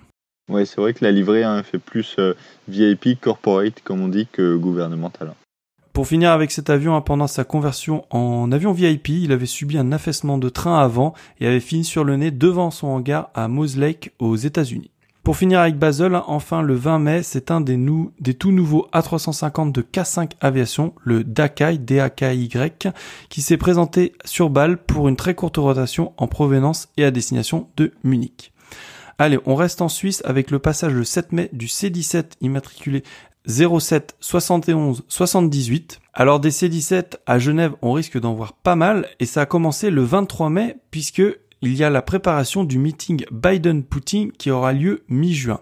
[0.49, 2.35] Ouais, c'est vrai que la livrée hein, fait plus euh,
[2.67, 5.33] VIP corporate, comme on dit, que gouvernemental.
[5.93, 9.77] Pour finir avec cet avion, hein, pendant sa conversion en avion VIP, il avait subi
[9.77, 13.47] un affaissement de train avant et avait fini sur le nez devant son hangar à
[13.47, 14.91] Moose Lake aux États-Unis.
[15.23, 17.77] Pour finir avec Basel, hein, enfin le 20 mai, c'est un des,
[18.19, 22.49] des tout nouveaux A350 de K5 Aviation, le Dakai, DAKY,
[23.29, 27.67] qui s'est présenté sur Bâle pour une très courte rotation en provenance et à destination
[27.77, 28.53] de Munich.
[29.21, 33.03] Allez, on reste en Suisse avec le passage le 7 mai du C-17 immatriculé
[33.49, 35.99] 07 71 78.
[36.13, 39.89] Alors des C17 à Genève, on risque d'en voir pas mal et ça a commencé
[39.89, 41.23] le 23 mai puisque
[41.61, 45.59] il y a la préparation du meeting Biden-Poutine qui aura lieu mi-juin.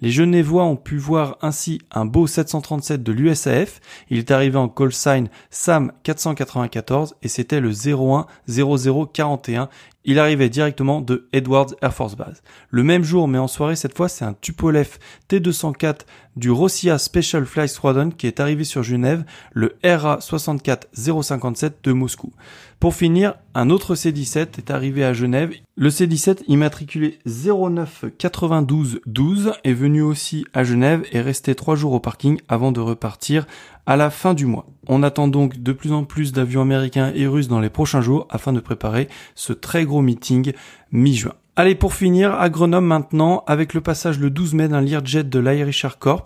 [0.00, 3.80] Les Genevois ont pu voir ainsi un beau 737 de l'USAF.
[4.08, 9.68] Il est arrivé en call sign SAM 494 et c'était le 01 0041
[10.04, 12.42] il arrivait directement de Edwards Air Force Base.
[12.70, 14.98] Le même jour, mais en soirée, cette fois, c'est un Tupolev
[15.28, 16.00] T-204
[16.36, 22.32] du Rossia Special Flight Squadron qui est arrivé sur Genève, le RA 64057 de Moscou.
[22.78, 25.52] Pour finir, un autre C-17 est arrivé à Genève.
[25.82, 32.38] Le C-17 immatriculé 099212 est venu aussi à Genève et resté trois jours au parking
[32.50, 33.46] avant de repartir
[33.86, 34.66] à la fin du mois.
[34.88, 38.26] On attend donc de plus en plus d'avions américains et russes dans les prochains jours
[38.28, 40.52] afin de préparer ce très gros meeting
[40.92, 41.32] mi-juin.
[41.56, 45.38] Allez, pour finir, à Grenoble maintenant, avec le passage le 12 mai d'un Learjet de
[45.38, 46.24] l'Irish Air Corps.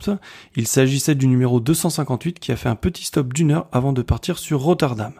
[0.55, 4.03] Il s'agissait du numéro 258 qui a fait un petit stop d'une heure avant de
[4.03, 5.13] partir sur Rotterdam.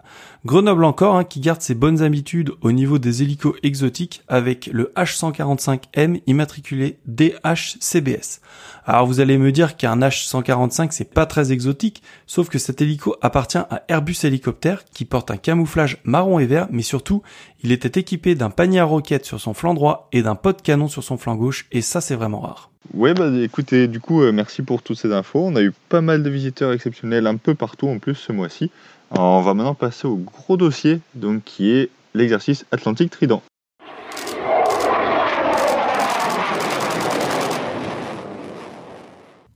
[0.45, 4.91] Grenoble encore, hein, qui garde ses bonnes habitudes au niveau des hélicos exotiques avec le
[4.95, 8.41] H145M immatriculé DHCBS.
[8.85, 13.15] Alors vous allez me dire qu'un H145 c'est pas très exotique, sauf que cet hélico
[13.23, 17.23] appartient à Airbus Hélicoptère qui porte un camouflage marron et vert, mais surtout
[17.63, 20.61] il était équipé d'un panier à roquettes sur son flanc droit et d'un pot de
[20.61, 22.69] canon sur son flanc gauche, et ça c'est vraiment rare.
[22.93, 25.39] Ouais, bah écoutez, du coup, euh, merci pour toutes ces infos.
[25.39, 28.69] On a eu pas mal de visiteurs exceptionnels un peu partout en plus ce mois-ci.
[29.17, 33.41] On va maintenant passer au gros dossier, donc qui est l'exercice Atlantique Trident.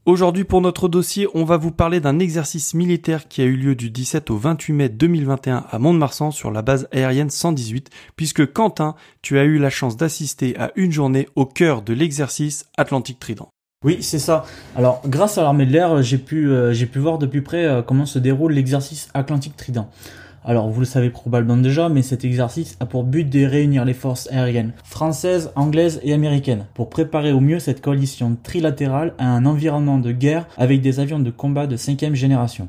[0.05, 3.75] Aujourd'hui pour notre dossier, on va vous parler d'un exercice militaire qui a eu lieu
[3.75, 8.95] du 17 au 28 mai 2021 à Mont-de-Marsan sur la base aérienne 118, puisque Quentin,
[9.21, 13.49] tu as eu la chance d'assister à une journée au cœur de l'exercice Atlantique Trident.
[13.85, 14.43] Oui, c'est ça.
[14.75, 17.81] Alors, grâce à l'armée de l'air, j'ai pu, euh, pu voir de plus près euh,
[17.81, 19.87] comment se déroule l'exercice Atlantique Trident.
[20.43, 23.93] Alors vous le savez probablement déjà, mais cet exercice a pour but de réunir les
[23.93, 29.45] forces aériennes françaises, anglaises et américaines pour préparer au mieux cette coalition trilatérale à un
[29.45, 32.67] environnement de guerre avec des avions de combat de cinquième génération.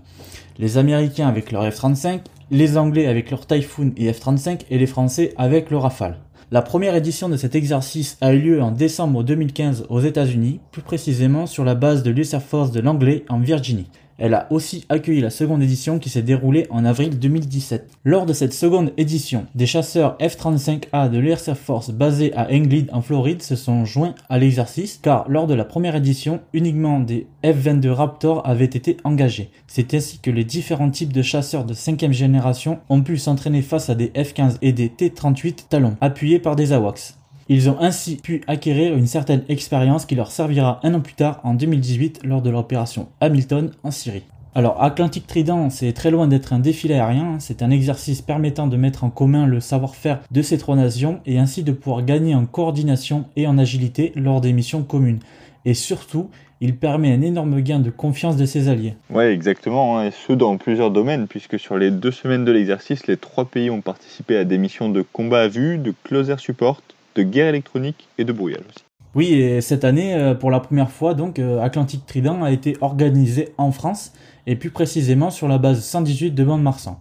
[0.59, 2.21] Les Américains avec leur F-35,
[2.53, 6.19] les Anglais avec leur Typhoon et F-35 et les Français avec le Rafale.
[6.53, 10.83] La première édition de cet exercice a eu lieu en décembre 2015 aux États-Unis, plus
[10.83, 13.87] précisément sur la base de l'US Air Force de Langley en Virginie.
[14.21, 17.91] Elle a aussi accueilli la seconde édition qui s'est déroulée en avril 2017.
[18.05, 23.01] Lors de cette seconde édition, des chasseurs F-35A de l'Air Force basés à Englewood en
[23.01, 27.89] Floride se sont joints à l'exercice car lors de la première édition, uniquement des F-22
[27.89, 29.51] Raptor avaient été engagés.
[29.66, 33.89] C'est ainsi que les différents types de chasseurs de cinquième génération ont pu s'entraîner face
[33.89, 37.20] à des F-15 et des T-38 Talons, appuyés par des AWACS.
[37.53, 41.41] Ils ont ainsi pu acquérir une certaine expérience qui leur servira un an plus tard,
[41.43, 44.23] en 2018, lors de l'opération Hamilton en Syrie.
[44.55, 48.77] Alors, Atlantic Trident, c'est très loin d'être un défilé aérien, c'est un exercice permettant de
[48.77, 52.47] mettre en commun le savoir-faire de ces trois nations et ainsi de pouvoir gagner en
[52.47, 55.19] coordination et en agilité lors des missions communes.
[55.65, 56.31] Et surtout,
[56.61, 58.95] il permet un énorme gain de confiance de ses alliés.
[59.13, 63.09] Ouais, exactement, hein, et ce dans plusieurs domaines, puisque sur les deux semaines de l'exercice,
[63.09, 66.39] les trois pays ont participé à des missions de combat à vue, de close air
[66.39, 66.81] support,
[67.25, 68.85] de guerre électronique et de brouillage aussi.
[69.14, 72.77] Oui, et cette année, euh, pour la première fois, donc, euh, Atlantic Trident a été
[72.81, 74.12] organisé en France,
[74.47, 77.01] et plus précisément sur la base 118 de Mont-de-Marsan.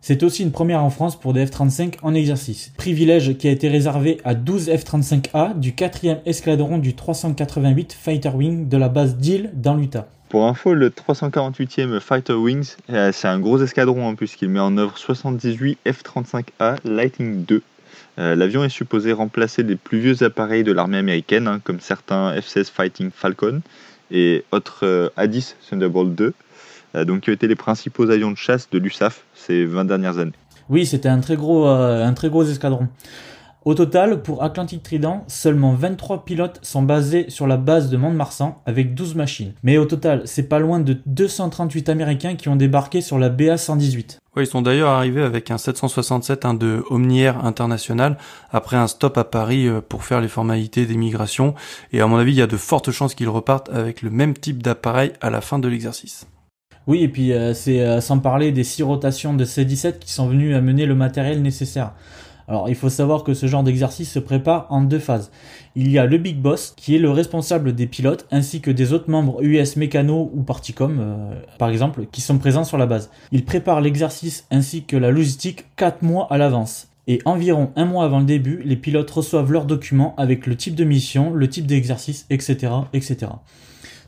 [0.00, 2.72] C'est aussi une première en France pour des F-35 en exercice.
[2.76, 8.68] Privilège qui a été réservé à 12 F-35A du 4e escadron du 388 Fighter Wing
[8.68, 10.08] de la base d'Île dans l'Utah.
[10.28, 14.60] Pour info, le 348e Fighter Wings, euh, c'est un gros escadron en plus qui met
[14.60, 17.62] en œuvre 78 F-35A Lightning 2
[18.18, 22.34] euh, l'avion est supposé remplacer les plus vieux appareils de l'armée américaine, hein, comme certains
[22.34, 23.60] F-16 Fighting Falcon
[24.10, 26.34] et autres euh, A-10 Thunderbolt 2,
[26.94, 30.18] euh, donc qui ont été les principaux avions de chasse de l'USAF ces 20 dernières
[30.18, 30.32] années.
[30.68, 32.88] Oui, c'était un très gros, un très gros escadron.
[33.64, 38.62] Au total, pour Atlantic Trident, seulement 23 pilotes sont basés sur la base de Mont-de-Marsan
[38.66, 39.52] avec 12 machines.
[39.62, 44.18] Mais au total, c'est pas loin de 238 Américains qui ont débarqué sur la BA-118
[44.42, 48.16] ils sont d'ailleurs arrivés avec un 767 un de Omniair International
[48.50, 51.54] après un stop à Paris euh, pour faire les formalités d'émigration.
[51.92, 54.34] Et à mon avis, il y a de fortes chances qu'ils repartent avec le même
[54.34, 56.26] type d'appareil à la fin de l'exercice.
[56.86, 60.26] Oui, et puis euh, c'est euh, sans parler des six rotations de C-17 qui sont
[60.26, 61.92] venues amener le matériel nécessaire.
[62.48, 65.30] Alors il faut savoir que ce genre d'exercice se prépare en deux phases.
[65.76, 68.94] Il y a le Big Boss qui est le responsable des pilotes ainsi que des
[68.94, 73.10] autres membres US Mécano ou Particom euh, par exemple qui sont présents sur la base.
[73.32, 76.88] Il prépare l'exercice ainsi que la logistique 4 mois à l'avance.
[77.06, 80.74] Et environ un mois avant le début, les pilotes reçoivent leurs documents avec le type
[80.74, 83.28] de mission, le type d'exercice, etc., etc.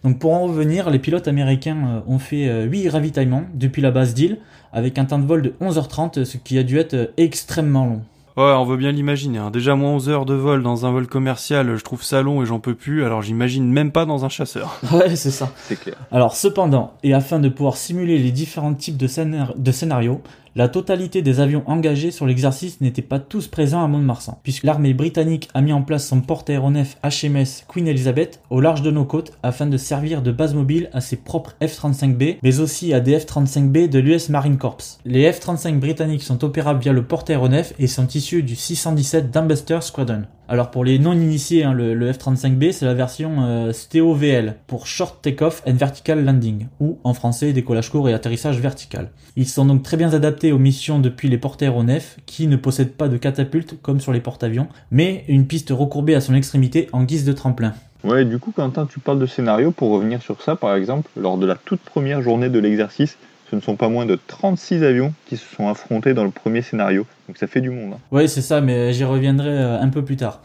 [0.05, 3.91] Donc pour en revenir, les pilotes américains euh, ont fait 8 euh, ravitaillements depuis la
[3.91, 4.38] base d'île
[4.72, 8.03] avec un temps de vol de 11h30, ce qui a dû être extrêmement long.
[8.41, 9.38] Ouais, on veut bien l'imaginer.
[9.38, 9.51] Hein.
[9.51, 12.47] Déjà, moins 11 heures de vol dans un vol commercial, je trouve ça long et
[12.47, 14.80] j'en peux plus, alors j'imagine même pas dans un chasseur.
[14.93, 15.51] Ouais, c'est ça.
[15.68, 15.97] C'est clair.
[16.11, 20.22] Alors cependant, et afin de pouvoir simuler les différents types de, scénar- de scénarios,
[20.57, 24.94] la totalité des avions engagés sur l'exercice n'étaient pas tous présents à Mont-de-Marsan, puisque l'armée
[24.94, 29.32] britannique a mis en place son porte-aéronef HMS Queen Elizabeth au large de nos côtes
[29.44, 33.88] afin de servir de base mobile à ses propres F-35B, mais aussi à des F-35B
[33.88, 34.78] de l'US Marine Corps.
[35.05, 40.24] Les F-35 britanniques sont opérables via le porte-aéronef et sont issus du 617 Dambuster Squadron.
[40.48, 45.22] Alors pour les non-initiés, hein, le, le F-35B c'est la version euh, STOVL pour Short
[45.22, 49.12] Takeoff and Vertical Landing, ou en français décollage court et atterrissage vertical.
[49.36, 53.09] Ils sont donc très bien adaptés aux missions depuis les porte-aéronefs qui ne possèdent pas
[53.09, 57.24] de catapulte comme sur les porte-avions, mais une piste recourbée à son extrémité en guise
[57.24, 57.74] de tremplin.
[58.03, 59.70] Ouais, du coup, Quentin, tu parles de scénario.
[59.72, 63.18] Pour revenir sur ça, par exemple, lors de la toute première journée de l'exercice,
[63.51, 66.62] ce ne sont pas moins de 36 avions qui se sont affrontés dans le premier
[66.62, 67.05] scénario.
[67.28, 67.95] Donc ça fait du monde.
[67.95, 68.01] hein.
[68.12, 70.41] Oui, c'est ça, mais j'y reviendrai euh, un peu plus tard.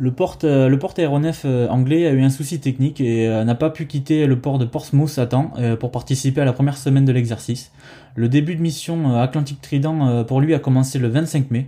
[0.00, 3.70] Le porte, euh, le porte-aéronef euh, anglais a eu un souci technique et n'a pas
[3.70, 7.12] pu quitter le port de Portsmouth à temps pour participer à la première semaine de
[7.12, 7.72] l'exercice.
[8.14, 11.66] Le début de mission euh, Atlantic Trident euh, pour lui a commencé le 25 mai.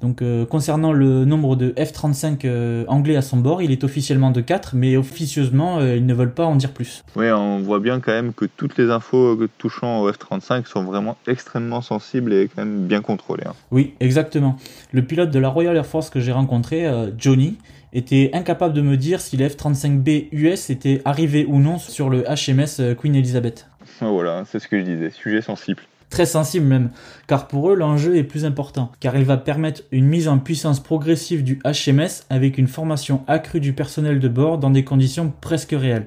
[0.00, 4.30] Donc euh, concernant le nombre de F-35 euh, anglais à son bord, il est officiellement
[4.30, 7.04] de 4, mais officieusement euh, ils ne veulent pas en dire plus.
[7.16, 11.18] Ouais, on voit bien quand même que toutes les infos touchant au F-35 sont vraiment
[11.26, 13.44] extrêmement sensibles et quand même bien contrôlées.
[13.46, 13.52] hein.
[13.70, 14.56] Oui, exactement.
[14.92, 17.58] Le pilote de la Royal Air Force que j'ai rencontré, Johnny,
[17.92, 22.22] était incapable de me dire si les F-35B US étaient arrivés ou non sur le
[22.24, 23.66] HMS Queen Elizabeth.
[24.00, 25.82] Ouais, Voilà, c'est ce que je disais, sujet sensible.
[26.10, 26.90] Très sensible même,
[27.28, 30.80] car pour eux l'enjeu est plus important, car il va permettre une mise en puissance
[30.80, 35.70] progressive du HMS avec une formation accrue du personnel de bord dans des conditions presque
[35.70, 36.06] réelles.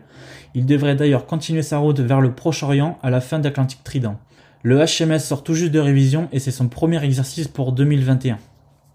[0.56, 4.20] Il devrait d'ailleurs continuer sa route vers le Proche-Orient à la fin d'Atlantic Trident.
[4.62, 8.38] Le HMS sort tout juste de révision et c'est son premier exercice pour 2021.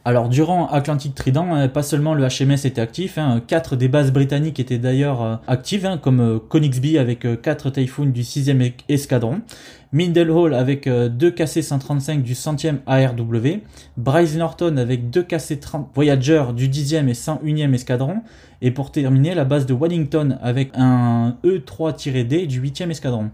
[0.09, 4.11] Alors durant Atlantic Trident, euh, pas seulement le HMS était actif, hein, quatre des bases
[4.11, 8.73] britanniques étaient d'ailleurs euh, actives, hein, comme Konigsby avec euh, 4 Typhoon du 6e e-
[8.89, 9.43] escadron,
[9.93, 13.61] Mindle Hall avec 2 KC-135 du 100e ARW,
[13.99, 18.23] Bryce Norton avec 2 KC-30 Voyager du 10e et 101e escadron,
[18.63, 23.29] et pour terminer la base de Wellington avec un E3-D du 8e escadron.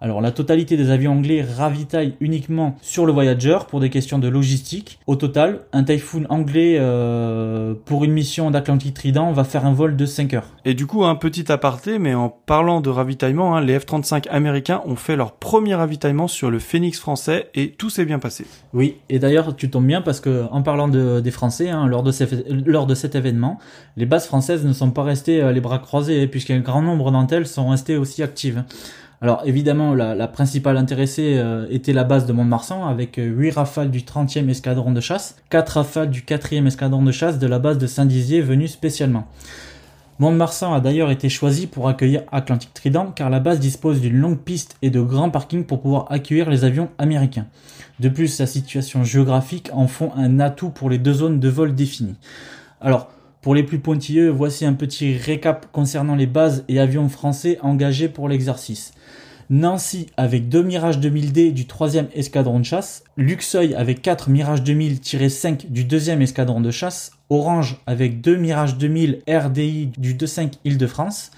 [0.00, 4.28] Alors la totalité des avions anglais ravitaillent uniquement sur le Voyager pour des questions de
[4.28, 4.98] logistique.
[5.06, 9.96] Au total, un Typhoon anglais euh, pour une mission d'Atlantic Trident va faire un vol
[9.96, 10.46] de 5 heures.
[10.64, 14.82] Et du coup, un petit aparté, mais en parlant de ravitaillement, hein, les F-35 américains
[14.84, 18.44] ont fait leur premier ravitaillement sur le Phoenix français et tout s'est bien passé.
[18.74, 22.02] Oui, et d'ailleurs tu tombes bien parce que en parlant de, des Français, hein, lors,
[22.02, 23.58] de ces- lors de cet événement,
[23.96, 27.10] les bases françaises ne sont pas restées euh, les bras croisés hein, puisqu'un grand nombre
[27.10, 28.62] d'entre elles sont restées aussi actives.
[29.22, 33.90] Alors évidemment, la, principale intéressée euh, était la base de Mont-de-Marsan avec euh, 8 rafales
[33.90, 37.78] du 30e escadron de chasse, 4 rafales du 4e escadron de chasse de la base
[37.78, 39.26] de Saint-Dizier venus spécialement.
[40.18, 44.38] Mont-de-Marsan a d'ailleurs été choisi pour accueillir Atlantic Trident car la base dispose d'une longue
[44.38, 47.46] piste et de grands parkings pour pouvoir accueillir les avions américains.
[48.00, 51.74] De plus, sa situation géographique en font un atout pour les deux zones de vol
[51.74, 52.16] définies.
[52.82, 53.08] Alors,
[53.46, 58.08] pour les plus pointilleux, voici un petit récap concernant les bases et avions français engagés
[58.08, 58.92] pour l'exercice.
[59.50, 65.70] Nancy avec deux Mirage 2000D du 3e escadron de chasse, Luxeuil avec 4 Mirage 2000-5
[65.70, 71.30] du 2e escadron de chasse, Orange avec 2 Mirage 2000 RDI du 25 Île-de-France,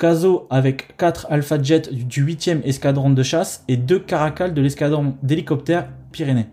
[0.00, 5.14] Caso avec 4 Alpha Jet du 8e escadron de chasse et 2 Caracal de l'escadron
[5.22, 6.48] d'hélicoptères Pyrénées.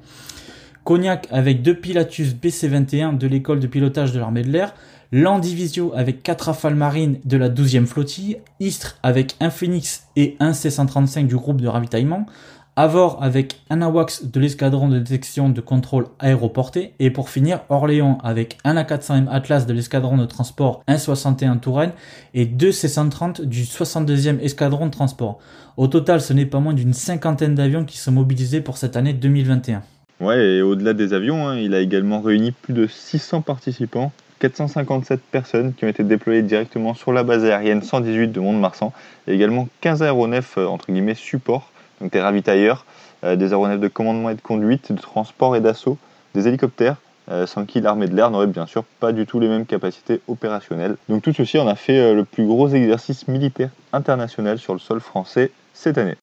[0.83, 4.73] Cognac avec 2 Pilatus BC-21 de l'école de pilotage de l'armée de l'air,
[5.11, 10.53] Landivisio avec 4 rafales marines de la 12e flottille, Istres avec un Phoenix et un
[10.53, 12.27] C-135 du groupe de ravitaillement,
[12.75, 18.19] Avor avec un AWACS de l'escadron de détection de contrôle aéroporté, et pour finir, Orléans
[18.23, 21.91] avec un A400M Atlas de l'escadron de transport 161 Touraine
[22.35, 25.39] et deux C-130 du 62e escadron de transport.
[25.75, 29.13] Au total, ce n'est pas moins d'une cinquantaine d'avions qui sont mobilisés pour cette année
[29.13, 29.81] 2021.
[30.21, 35.19] Ouais, et au-delà des avions, hein, il a également réuni plus de 600 participants, 457
[35.31, 38.93] personnes qui ont été déployées directement sur la base aérienne 118 de Mont-de-Marsan,
[39.27, 41.71] et également 15 aéronefs, euh, entre guillemets, support,
[42.01, 42.85] donc des ravitailleurs,
[43.23, 45.97] euh, des aéronefs de commandement et de conduite, de transport et d'assaut,
[46.33, 46.95] des hélicoptères,
[47.29, 50.21] euh, sans qui l'armée de l'air n'aurait bien sûr pas du tout les mêmes capacités
[50.27, 50.95] opérationnelles.
[51.09, 54.99] Donc tout ceci en a fait le plus gros exercice militaire international sur le sol
[54.99, 56.15] français cette année.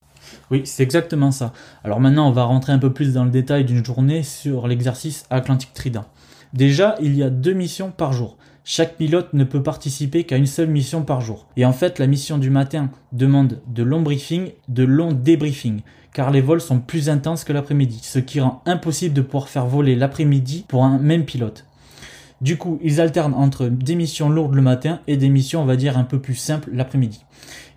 [0.51, 1.53] Oui, c'est exactement ça.
[1.85, 5.27] Alors maintenant, on va rentrer un peu plus dans le détail d'une journée sur l'exercice
[5.31, 6.05] Atlantic Trident.
[6.53, 8.37] Déjà, il y a deux missions par jour.
[8.65, 11.47] Chaque pilote ne peut participer qu'à une seule mission par jour.
[11.57, 15.83] Et en fait, la mission du matin demande de longs briefings, de longs débriefings.
[16.13, 19.67] car les vols sont plus intenses que l'après-midi, ce qui rend impossible de pouvoir faire
[19.67, 21.67] voler l'après-midi pour un même pilote.
[22.43, 25.77] Du coup, ils alternent entre des missions lourdes le matin et des missions, on va
[25.77, 27.25] dire, un peu plus simples l'après-midi.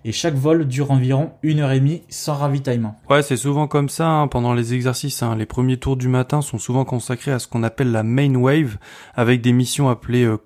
[0.04, 2.96] Et chaque vol dure environ une heure et demie sans ravitaillement.
[3.10, 5.22] Ouais, c'est souvent comme ça hein, pendant les exercices.
[5.22, 5.36] Hein.
[5.36, 8.78] Les premiers tours du matin sont souvent consacrés à ce qu'on appelle la main wave,
[9.14, 10.38] avec des missions appelées euh.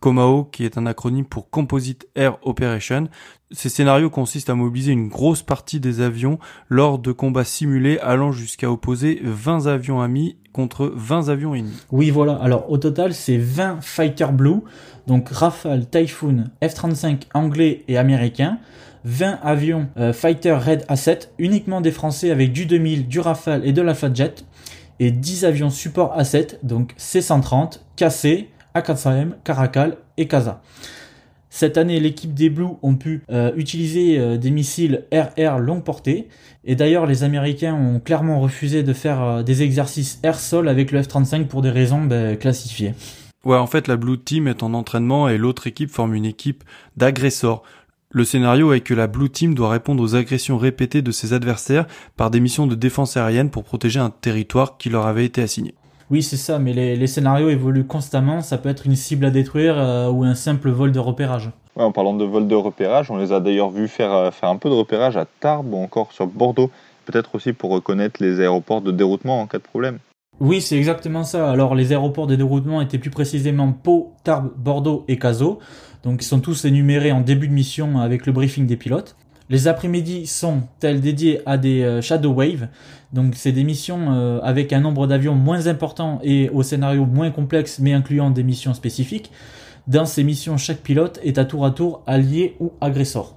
[0.00, 3.08] COMAO qui est un acronyme pour Composite Air Operation.
[3.50, 6.38] Ces scénarios consistent à mobiliser une grosse partie des avions
[6.68, 11.80] lors de combats simulés allant jusqu'à opposer 20 avions amis contre 20 avions ennemis.
[11.90, 12.34] Oui, voilà.
[12.34, 14.60] Alors au total, c'est 20 Fighter Blue,
[15.06, 18.58] donc Rafale, Typhoon, F-35 anglais et américains.
[19.04, 23.72] 20 avions euh, Fighter Red A7, uniquement des Français avec du 2000, du Rafale et
[23.72, 24.44] de l'Alpha Jet.
[25.00, 30.60] Et 10 avions support A7, donc C-130, KC, A400M, Caracal et Casa.
[31.50, 36.28] Cette année, l'équipe des Blues ont pu euh, utiliser euh, des missiles RR longue portée.
[36.64, 41.00] Et d'ailleurs, les Américains ont clairement refusé de faire euh, des exercices air-sol avec le
[41.00, 42.94] F-35 pour des raisons ben, classifiées.
[43.44, 46.64] Ouais, en fait, la Blue Team est en entraînement et l'autre équipe forme une équipe
[46.96, 47.62] d'agresseurs.
[48.10, 51.86] Le scénario est que la Blue Team doit répondre aux agressions répétées de ses adversaires
[52.16, 55.74] par des missions de défense aérienne pour protéger un territoire qui leur avait été assigné.
[56.10, 58.40] Oui, c'est ça, mais les, scénarios évoluent constamment.
[58.40, 61.50] Ça peut être une cible à détruire euh, ou un simple vol de repérage.
[61.76, 64.48] Ouais, en parlant de vol de repérage, on les a d'ailleurs vus faire, euh, faire
[64.48, 66.70] un peu de repérage à Tarbes ou encore sur Bordeaux.
[67.04, 69.98] Peut-être aussi pour reconnaître les aéroports de déroutement en cas de problème.
[70.40, 71.50] Oui, c'est exactement ça.
[71.50, 75.58] Alors, les aéroports de déroutement étaient plus précisément Pau, Tarbes, Bordeaux et Cazaux.
[76.04, 79.16] Donc, ils sont tous énumérés en début de mission avec le briefing des pilotes.
[79.50, 82.68] Les après-midi sont tels dédiés à des euh, Shadow Wave.
[83.14, 87.30] Donc c'est des missions euh, avec un nombre d'avions moins important et au scénario moins
[87.30, 89.30] complexe mais incluant des missions spécifiques.
[89.86, 93.34] Dans ces missions, chaque pilote est à tour à tour allié ou agresseur.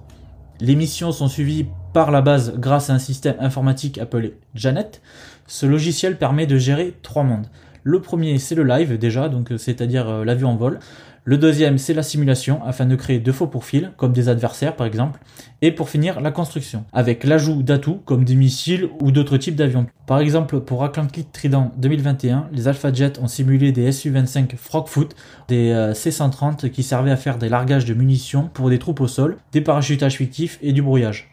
[0.60, 5.00] Les missions sont suivies par la base grâce à un système informatique appelé Janet.
[5.46, 7.46] Ce logiciel permet de gérer trois mondes.
[7.84, 10.78] Le premier, c'est le live déjà, donc euh, c'est-à-dire l'avion en vol.
[11.24, 14.88] Le deuxième, c'est la simulation, afin de créer deux faux profils, comme des adversaires par
[14.88, 15.20] exemple.
[15.60, 19.86] Et pour finir, la construction, avec l'ajout d'atouts comme des missiles ou d'autres types d'avions.
[20.08, 25.14] Par exemple, pour Atlantic Trident 2021, les Alpha Jet ont simulé des Su-25 Frogfoot,
[25.46, 29.06] des euh, C-130 qui servaient à faire des largages de munitions pour des troupes au
[29.06, 31.31] sol, des parachutages fictifs et du brouillage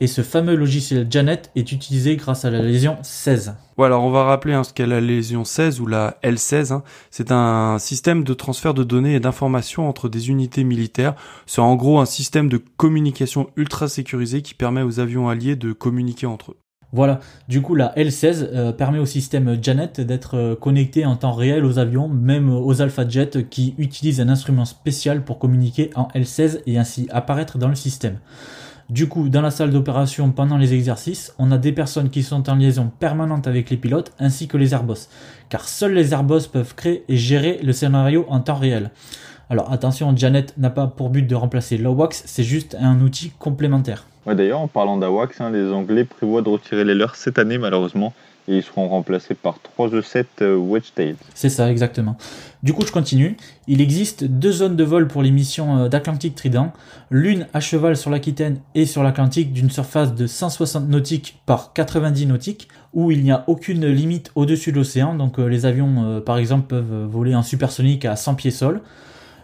[0.00, 3.54] et ce fameux logiciel Janet est utilisé grâce à la lésion 16.
[3.76, 6.72] Ouais, alors on va rappeler hein, ce qu'est la lésion 16 ou la L16.
[6.72, 6.82] Hein.
[7.10, 11.14] C'est un système de transfert de données et d'informations entre des unités militaires.
[11.46, 15.72] C'est en gros un système de communication ultra sécurisé qui permet aux avions alliés de
[15.72, 16.56] communiquer entre eux.
[16.92, 21.34] Voilà, du coup la L16 euh, permet au système Janet d'être euh, connecté en temps
[21.34, 26.08] réel aux avions, même aux Alpha Jet qui utilisent un instrument spécial pour communiquer en
[26.14, 28.18] L16 et ainsi apparaître dans le système.
[28.88, 32.48] Du coup, dans la salle d'opération pendant les exercices, on a des personnes qui sont
[32.48, 35.10] en liaison permanente avec les pilotes ainsi que les airboss,
[35.50, 38.90] car seuls les airboss peuvent créer et gérer le scénario en temps réel.
[39.50, 44.06] Alors attention, Janet n'a pas pour but de remplacer l'AWACS, c'est juste un outil complémentaire.
[44.24, 47.58] Ouais, D'ailleurs, en parlant d'AWACS, hein, les Anglais prévoient de retirer les leurs cette année
[47.58, 48.14] malheureusement
[48.48, 51.16] et ils seront remplacés par 3 E7 euh, Wedgetail.
[51.34, 52.16] C'est ça, exactement.
[52.62, 53.36] Du coup, je continue.
[53.66, 56.72] Il existe deux zones de vol pour les missions euh, d'Atlantique Trident.
[57.10, 62.26] L'une à cheval sur l'Aquitaine et sur l'Atlantique d'une surface de 160 nautiques par 90
[62.26, 65.14] nautiques, où il n'y a aucune limite au-dessus de l'océan.
[65.14, 68.82] Donc euh, les avions, par exemple, peuvent voler en supersonique à 100 pieds sol.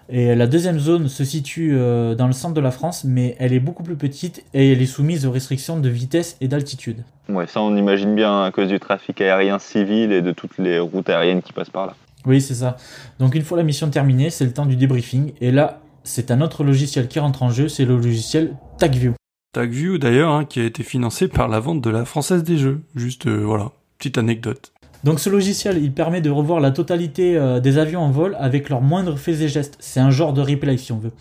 [0.08, 3.52] Et la deuxième zone se situe euh, dans le centre de la France, mais elle
[3.54, 6.98] est beaucoup plus petite et elle est soumise aux restrictions de vitesse et d'altitude.
[7.28, 10.78] Ouais, ça on imagine bien à cause du trafic aérien civil et de toutes les
[10.78, 11.94] routes aériennes qui passent par là.
[12.26, 12.76] Oui, c'est ça.
[13.18, 15.32] Donc une fois la mission terminée, c'est le temps du débriefing.
[15.40, 19.14] Et là, c'est un autre logiciel qui rentre en jeu, c'est le logiciel TagView.
[19.52, 22.82] TagView d'ailleurs, hein, qui a été financé par la vente de la Française des Jeux.
[22.94, 24.72] Juste, euh, voilà, petite anecdote.
[25.04, 28.70] Donc ce logiciel, il permet de revoir la totalité euh, des avions en vol avec
[28.70, 29.76] leurs moindres faits et gestes.
[29.78, 31.12] C'est un genre de replay si on veut.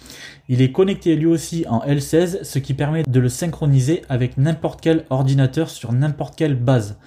[0.47, 4.79] Il est connecté lui aussi en L16, ce qui permet de le synchroniser avec n'importe
[4.79, 6.97] quel ordinateur sur n'importe quelle base.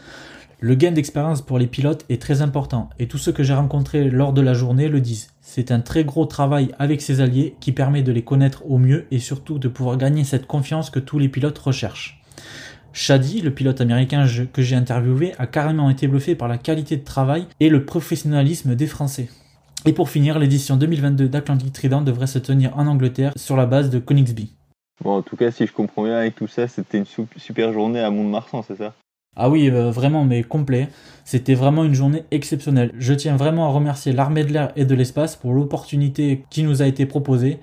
[0.58, 4.08] Le gain d'expérience pour les pilotes est très important et tous ceux que j'ai rencontrés
[4.08, 5.28] lors de la journée le disent.
[5.42, 9.06] C'est un très gros travail avec ses alliés qui permet de les connaître au mieux
[9.10, 12.22] et surtout de pouvoir gagner cette confiance que tous les pilotes recherchent.
[12.94, 17.04] Shadi, le pilote américain que j'ai interviewé, a carrément été bluffé par la qualité de
[17.04, 19.28] travail et le professionnalisme des Français.
[19.84, 23.90] Et pour finir, l'édition 2022 d'Atlantic Trident devrait se tenir en Angleterre sur la base
[23.90, 24.54] de Konigsby.
[25.04, 28.00] Bon, en tout cas, si je comprends bien avec tout ça, c'était une super journée
[28.00, 28.94] à Mont-de-Marsan, c'est ça?
[29.36, 30.88] Ah oui, euh, vraiment, mais complet.
[31.24, 32.92] C'était vraiment une journée exceptionnelle.
[32.98, 36.80] Je tiens vraiment à remercier l'armée de l'air et de l'espace pour l'opportunité qui nous
[36.82, 37.58] a été proposée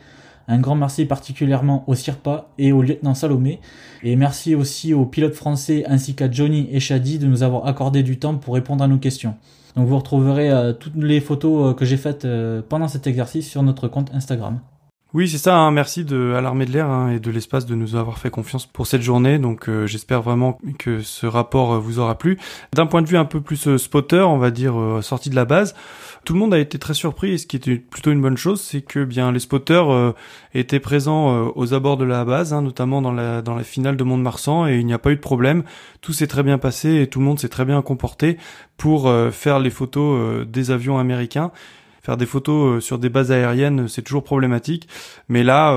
[0.47, 3.59] Un grand merci particulièrement au Sirpa et au lieutenant Salomé.
[4.03, 8.03] Et merci aussi aux pilotes français ainsi qu'à Johnny et Shadi de nous avoir accordé
[8.03, 9.35] du temps pour répondre à nos questions.
[9.75, 12.27] Donc vous retrouverez euh, toutes les photos euh, que j'ai faites
[12.69, 14.59] pendant cet exercice sur notre compte Instagram.
[15.13, 15.57] Oui, c'est ça.
[15.57, 15.71] Hein.
[15.71, 18.65] merci de, à l'armée de l'air hein, et de l'espace de nous avoir fait confiance
[18.65, 19.37] pour cette journée.
[19.37, 22.39] Donc, j'espère vraiment que ce rapport vous aura plu.
[22.73, 25.75] D'un point de vue un peu plus spotter, on va dire sorti de la base,
[26.25, 28.61] tout le monde a été très surpris et ce qui était plutôt une bonne chose,
[28.61, 30.13] c'est que bien les spotters euh,
[30.53, 33.97] étaient présents euh, aux abords de la base, hein, notamment dans la dans la finale
[33.97, 35.63] de Mont-de-Marsan et il n'y a pas eu de problème.
[35.99, 38.37] Tout s'est très bien passé et tout le monde s'est très bien comporté
[38.77, 41.51] pour euh, faire les photos des avions américains.
[42.05, 44.89] Faire des photos sur des bases aériennes, c'est toujours problématique,
[45.29, 45.73] mais là,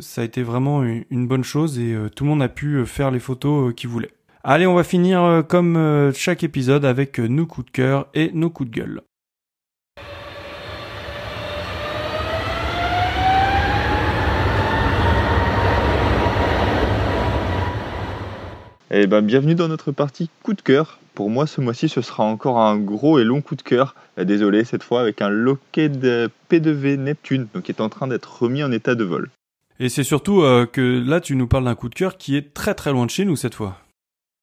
[0.00, 3.20] ça a été vraiment une bonne chose et tout le monde a pu faire les
[3.20, 4.10] photos qu'il voulait.
[4.42, 8.68] Allez, on va finir comme chaque épisode avec nos coups de cœur et nos coups
[8.68, 9.02] de gueule.
[18.90, 20.99] Eh ben, bienvenue dans notre partie coup de cœur.
[21.20, 23.94] Pour moi, ce mois-ci, ce sera encore un gros et long coup de cœur.
[24.18, 28.40] Euh, désolé, cette fois avec un Lockheed P2V Neptune, donc qui est en train d'être
[28.40, 29.28] remis en état de vol.
[29.80, 32.54] Et c'est surtout euh, que là, tu nous parles d'un coup de cœur qui est
[32.54, 33.76] très très loin de chez nous cette fois.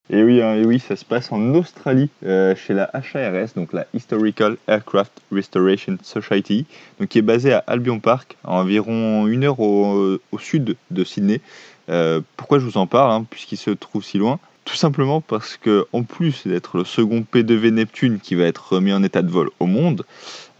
[0.08, 3.72] Et oui, hein, et oui, ça se passe en Australie, euh, chez la HARS, donc
[3.72, 6.64] la Historical Aircraft Restoration Society,
[7.00, 11.40] donc qui est basée à Albion Park, à environ une heure au sud de Sydney.
[11.88, 14.38] Euh, pourquoi je vous en parle, hein, puisqu'il se trouve si loin?
[14.68, 18.92] Tout simplement parce que, en plus d'être le second P2V Neptune qui va être remis
[18.92, 20.04] en état de vol au monde,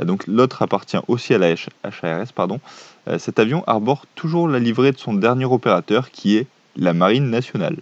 [0.01, 1.55] euh, donc l'autre appartient aussi à la
[1.85, 2.59] HARS, pardon,
[3.07, 7.29] euh, cet avion arbore toujours la livrée de son dernier opérateur qui est la Marine
[7.29, 7.77] nationale.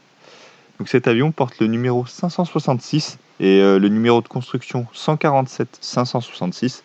[0.81, 6.83] Donc cet avion porte le numéro 566 et le numéro de construction 147 566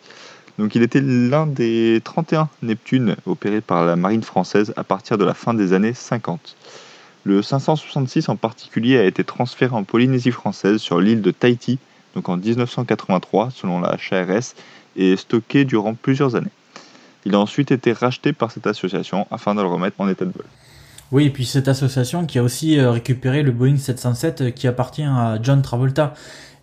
[0.58, 5.24] donc il était l'un des 31 Neptunes opérés par la marine française à partir de
[5.24, 6.56] la fin des années 50.
[7.24, 11.78] Le 566 en particulier a été transféré en Polynésie française sur l'île de Tahiti,
[12.14, 14.54] donc en 1983 selon la HRS,
[14.96, 16.50] et stocké durant plusieurs années.
[17.24, 20.32] Il a ensuite été racheté par cette association afin de le remettre en état de
[20.32, 20.44] vol.
[21.12, 24.66] Oui, et puis cette association qui a aussi euh, récupéré le Boeing 707 euh, qui
[24.66, 26.14] appartient à John Travolta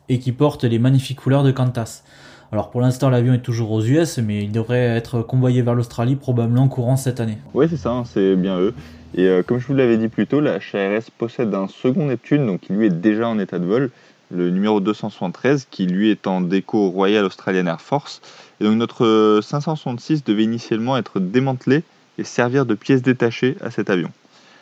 [0.10, 2.04] et qui porte les magnifiques couleurs de Qantas.
[2.52, 6.16] Alors pour l'instant, l'avion est toujours aux US, mais il devrait être convoyé vers l'Australie
[6.16, 7.38] probablement courant cette année.
[7.54, 8.74] Oui, c'est ça, hein, c'est bien eux.
[9.16, 12.46] Et euh, comme je vous l'avais dit plus tôt, la HRS possède un second Neptune,
[12.46, 13.90] donc qui lui est déjà en état de vol,
[14.32, 18.22] le numéro 273, qui lui est en déco Royal Australian Air Force.
[18.62, 21.84] Et donc notre 566 devait initialement être démantelé
[22.20, 24.12] et servir de pièce détachée à cet avion.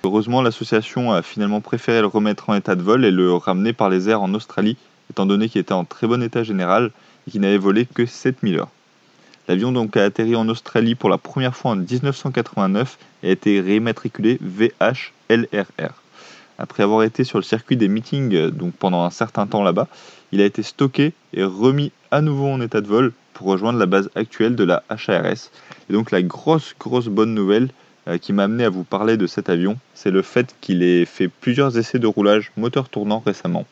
[0.03, 3.89] Heureusement, l'association a finalement préféré le remettre en état de vol et le ramener par
[3.89, 4.77] les airs en Australie,
[5.09, 6.91] étant donné qu'il était en très bon état général
[7.27, 8.69] et qui n'avait volé que 7000 heures.
[9.47, 13.61] L'avion donc a atterri en Australie pour la première fois en 1989 et a été
[13.61, 15.93] rématriculé VHLRR.
[16.57, 19.87] Après avoir été sur le circuit des meetings euh, pendant un certain temps là-bas,
[20.31, 23.85] il a été stocké et remis à nouveau en état de vol pour rejoindre la
[23.85, 25.51] base actuelle de la HARS.
[25.89, 27.69] Et donc la grosse grosse bonne nouvelle
[28.07, 31.05] euh, qui m'a amené à vous parler de cet avion, c'est le fait qu'il ait
[31.05, 33.65] fait plusieurs essais de roulage moteur tournant récemment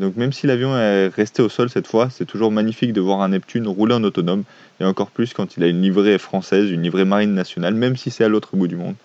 [0.00, 3.20] donc même si l'avion est resté au sol cette fois, c'est toujours magnifique de voir
[3.20, 4.42] un Neptune rouler en autonome,
[4.80, 8.10] et encore plus quand il a une livrée française, une livrée marine nationale, même si
[8.10, 8.96] c'est à l'autre bout du monde.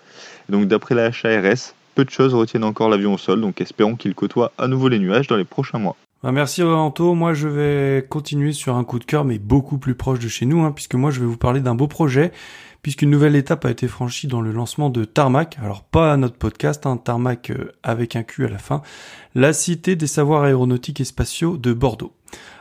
[0.48, 4.14] donc d'après la HARS, peu de choses retiennent encore l'avion au sol, donc espérons qu'il
[4.14, 5.96] côtoie à nouveau les nuages dans les prochains mois.
[6.22, 9.94] Bah, merci Anto, moi je vais continuer sur un coup de cœur mais beaucoup plus
[9.94, 12.32] proche de chez nous, hein, puisque moi je vais vous parler d'un beau projet
[12.86, 16.86] puisqu'une nouvelle étape a été franchie dans le lancement de Tarmac, alors pas notre podcast,
[16.86, 18.80] hein, Tarmac euh, avec un Q à la fin,
[19.34, 22.12] la Cité des savoirs aéronautiques et spatiaux de Bordeaux.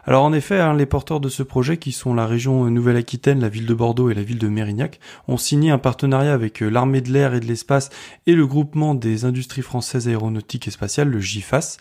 [0.03, 3.49] Alors en effet, hein, les porteurs de ce projet, qui sont la région Nouvelle-Aquitaine, la
[3.49, 7.01] ville de Bordeaux et la ville de Mérignac, ont signé un partenariat avec euh, l'armée
[7.01, 7.91] de l'air et de l'espace
[8.25, 11.77] et le groupement des industries françaises aéronautiques et spatiales, le GIFAS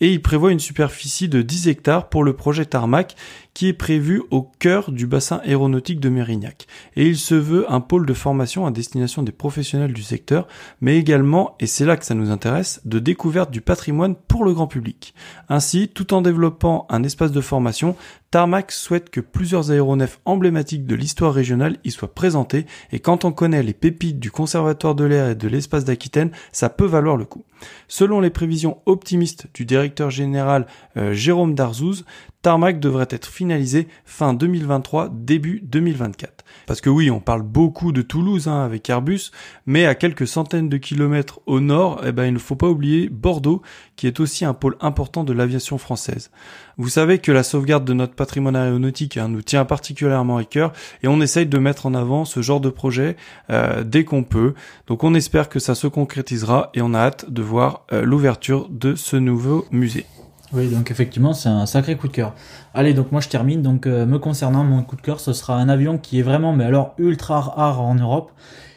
[0.00, 3.16] et ils prévoient une superficie de 10 hectares pour le projet Tarmac
[3.54, 6.68] qui est prévu au cœur du bassin aéronautique de Mérignac.
[6.94, 10.46] Et il se veut un pôle de formation à destination des professionnels du secteur,
[10.80, 14.54] mais également, et c'est là que ça nous intéresse, de découverte du patrimoine pour le
[14.54, 15.12] grand public.
[15.48, 17.96] Ainsi, tout en développant un espace de formation,
[18.30, 23.32] Tarmac souhaite que plusieurs aéronefs emblématiques de l'histoire régionale y soient présentés, et quand on
[23.32, 27.24] connaît les pépites du Conservatoire de l'air et de l'espace d'Aquitaine, ça peut valoir le
[27.24, 27.44] coup.
[27.88, 30.66] Selon les prévisions optimistes du directeur général
[30.98, 32.04] euh, Jérôme Darzouz,
[32.40, 36.44] Tarmac devrait être finalisé fin 2023, début 2024.
[36.66, 39.32] Parce que oui, on parle beaucoup de Toulouse hein, avec Airbus,
[39.66, 43.08] mais à quelques centaines de kilomètres au nord, eh ben, il ne faut pas oublier
[43.08, 43.60] Bordeaux,
[43.96, 46.30] qui est aussi un pôle important de l'aviation française.
[46.76, 50.72] Vous savez que la sauvegarde de notre patrimoine aéronautique hein, nous tient particulièrement à cœur
[51.02, 53.16] et on essaye de mettre en avant ce genre de projet
[53.50, 54.54] euh, dès qu'on peut.
[54.86, 58.68] Donc on espère que ça se concrétisera et on a hâte de voir euh, l'ouverture
[58.70, 60.06] de ce nouveau musée.
[60.52, 62.34] Oui, donc effectivement, c'est un sacré coup de cœur.
[62.72, 63.60] Allez, donc moi je termine.
[63.60, 66.52] Donc euh, me concernant, mon coup de cœur, ce sera un avion qui est vraiment,
[66.54, 68.32] mais alors ultra rare en Europe,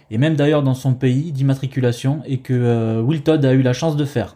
[0.09, 3.73] et même d'ailleurs dans son pays d'immatriculation, et que euh, Will Todd a eu la
[3.73, 4.35] chance de faire.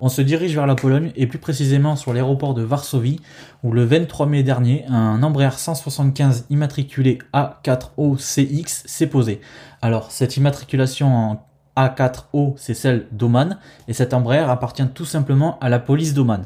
[0.00, 3.20] On se dirige vers la Pologne, et plus précisément sur l'aéroport de Varsovie,
[3.62, 9.40] où le 23 mai dernier, un Embraer 175 immatriculé A4OCX s'est posé.
[9.80, 11.46] Alors, cette immatriculation en
[11.76, 13.58] a4O, c'est celle d'Oman,
[13.88, 16.44] et cet Embraer appartient tout simplement à la police d'Oman.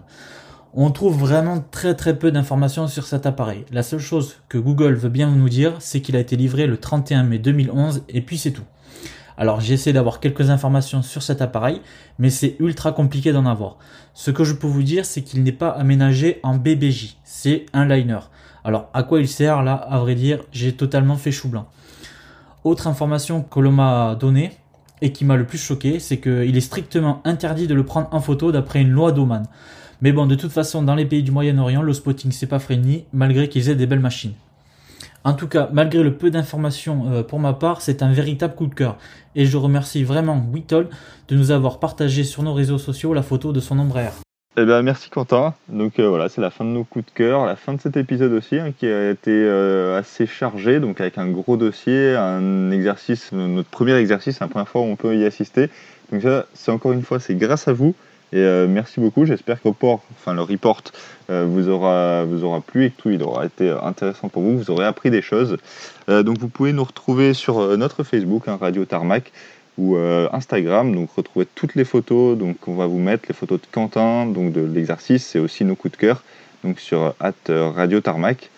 [0.75, 3.65] On trouve vraiment très très peu d'informations sur cet appareil.
[3.73, 6.77] La seule chose que Google veut bien nous dire, c'est qu'il a été livré le
[6.77, 8.65] 31 mai 2011, et puis c'est tout.
[9.39, 11.81] Alors j'ai essayé d'avoir quelques informations sur cet appareil,
[12.19, 13.79] mais c'est ultra compliqué d'en avoir.
[14.13, 17.87] Ce que je peux vous dire, c'est qu'il n'est pas aménagé en BBJ, c'est un
[17.87, 18.19] liner.
[18.65, 21.69] Alors à quoi il sert là À vrai dire, j'ai totalement fait chou blanc.
[22.65, 24.51] Autre information que l'on m'a donnée,
[25.03, 28.21] et qui m'a le plus choqué, c'est qu'il est strictement interdit de le prendre en
[28.21, 29.47] photo d'après une loi d'Oman.
[30.01, 33.05] Mais bon, de toute façon, dans les pays du Moyen-Orient, le spotting c'est pas friendly,
[33.13, 34.35] malgré qu'ils aient des belles machines.
[35.25, 38.67] En tout cas, malgré le peu d'informations euh, pour ma part, c'est un véritable coup
[38.67, 38.97] de cœur.
[39.35, 40.89] Et je remercie vraiment Whittle
[41.29, 44.28] de nous avoir partagé sur nos réseaux sociaux la photo de son Embraer.
[44.61, 45.55] Eh ben, merci Quentin.
[45.69, 47.97] Donc euh, voilà, c'est la fin de nos coups de cœur, la fin de cet
[47.97, 52.73] épisode aussi, hein, qui a été euh, assez chargé, donc avec un gros dossier, un
[52.73, 55.71] exercice, notre premier exercice, la première fois où on peut y assister.
[56.11, 57.95] Donc ça, c'est encore une fois, c'est grâce à vous.
[58.33, 59.27] Et euh, merci beaucoup.
[59.27, 60.83] J'espère que port, enfin le report
[61.29, 64.59] vous aura vous aura plu et que tout il aura été intéressant pour vous.
[64.59, 65.57] Vous aurez appris des choses.
[66.09, 69.31] donc vous pouvez nous retrouver sur notre Facebook, hein, Radio Tarmac
[69.79, 70.95] ou euh, Instagram.
[70.95, 72.37] Donc retrouvez toutes les photos.
[72.37, 75.77] Donc on va vous mettre les photos de Quentin, donc de l'exercice et aussi nos
[75.77, 76.23] coups de cœur.
[76.65, 78.51] Donc sur at euh, Radio Tarmac.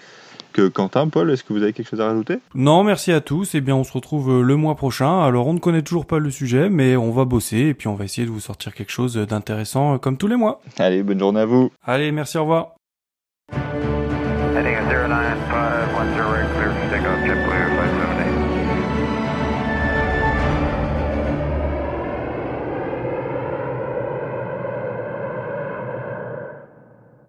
[0.53, 2.39] Que Quentin, Paul, est-ce que vous avez quelque chose à rajouter?
[2.57, 3.55] Non, merci à tous.
[3.55, 5.23] Eh bien, on se retrouve euh, le mois prochain.
[5.23, 7.95] Alors, on ne connaît toujours pas le sujet, mais on va bosser et puis on
[7.95, 10.61] va essayer de vous sortir quelque chose d'intéressant comme tous les mois.
[10.77, 11.71] Allez, bonne journée à vous.
[11.87, 12.75] Allez, merci, au revoir.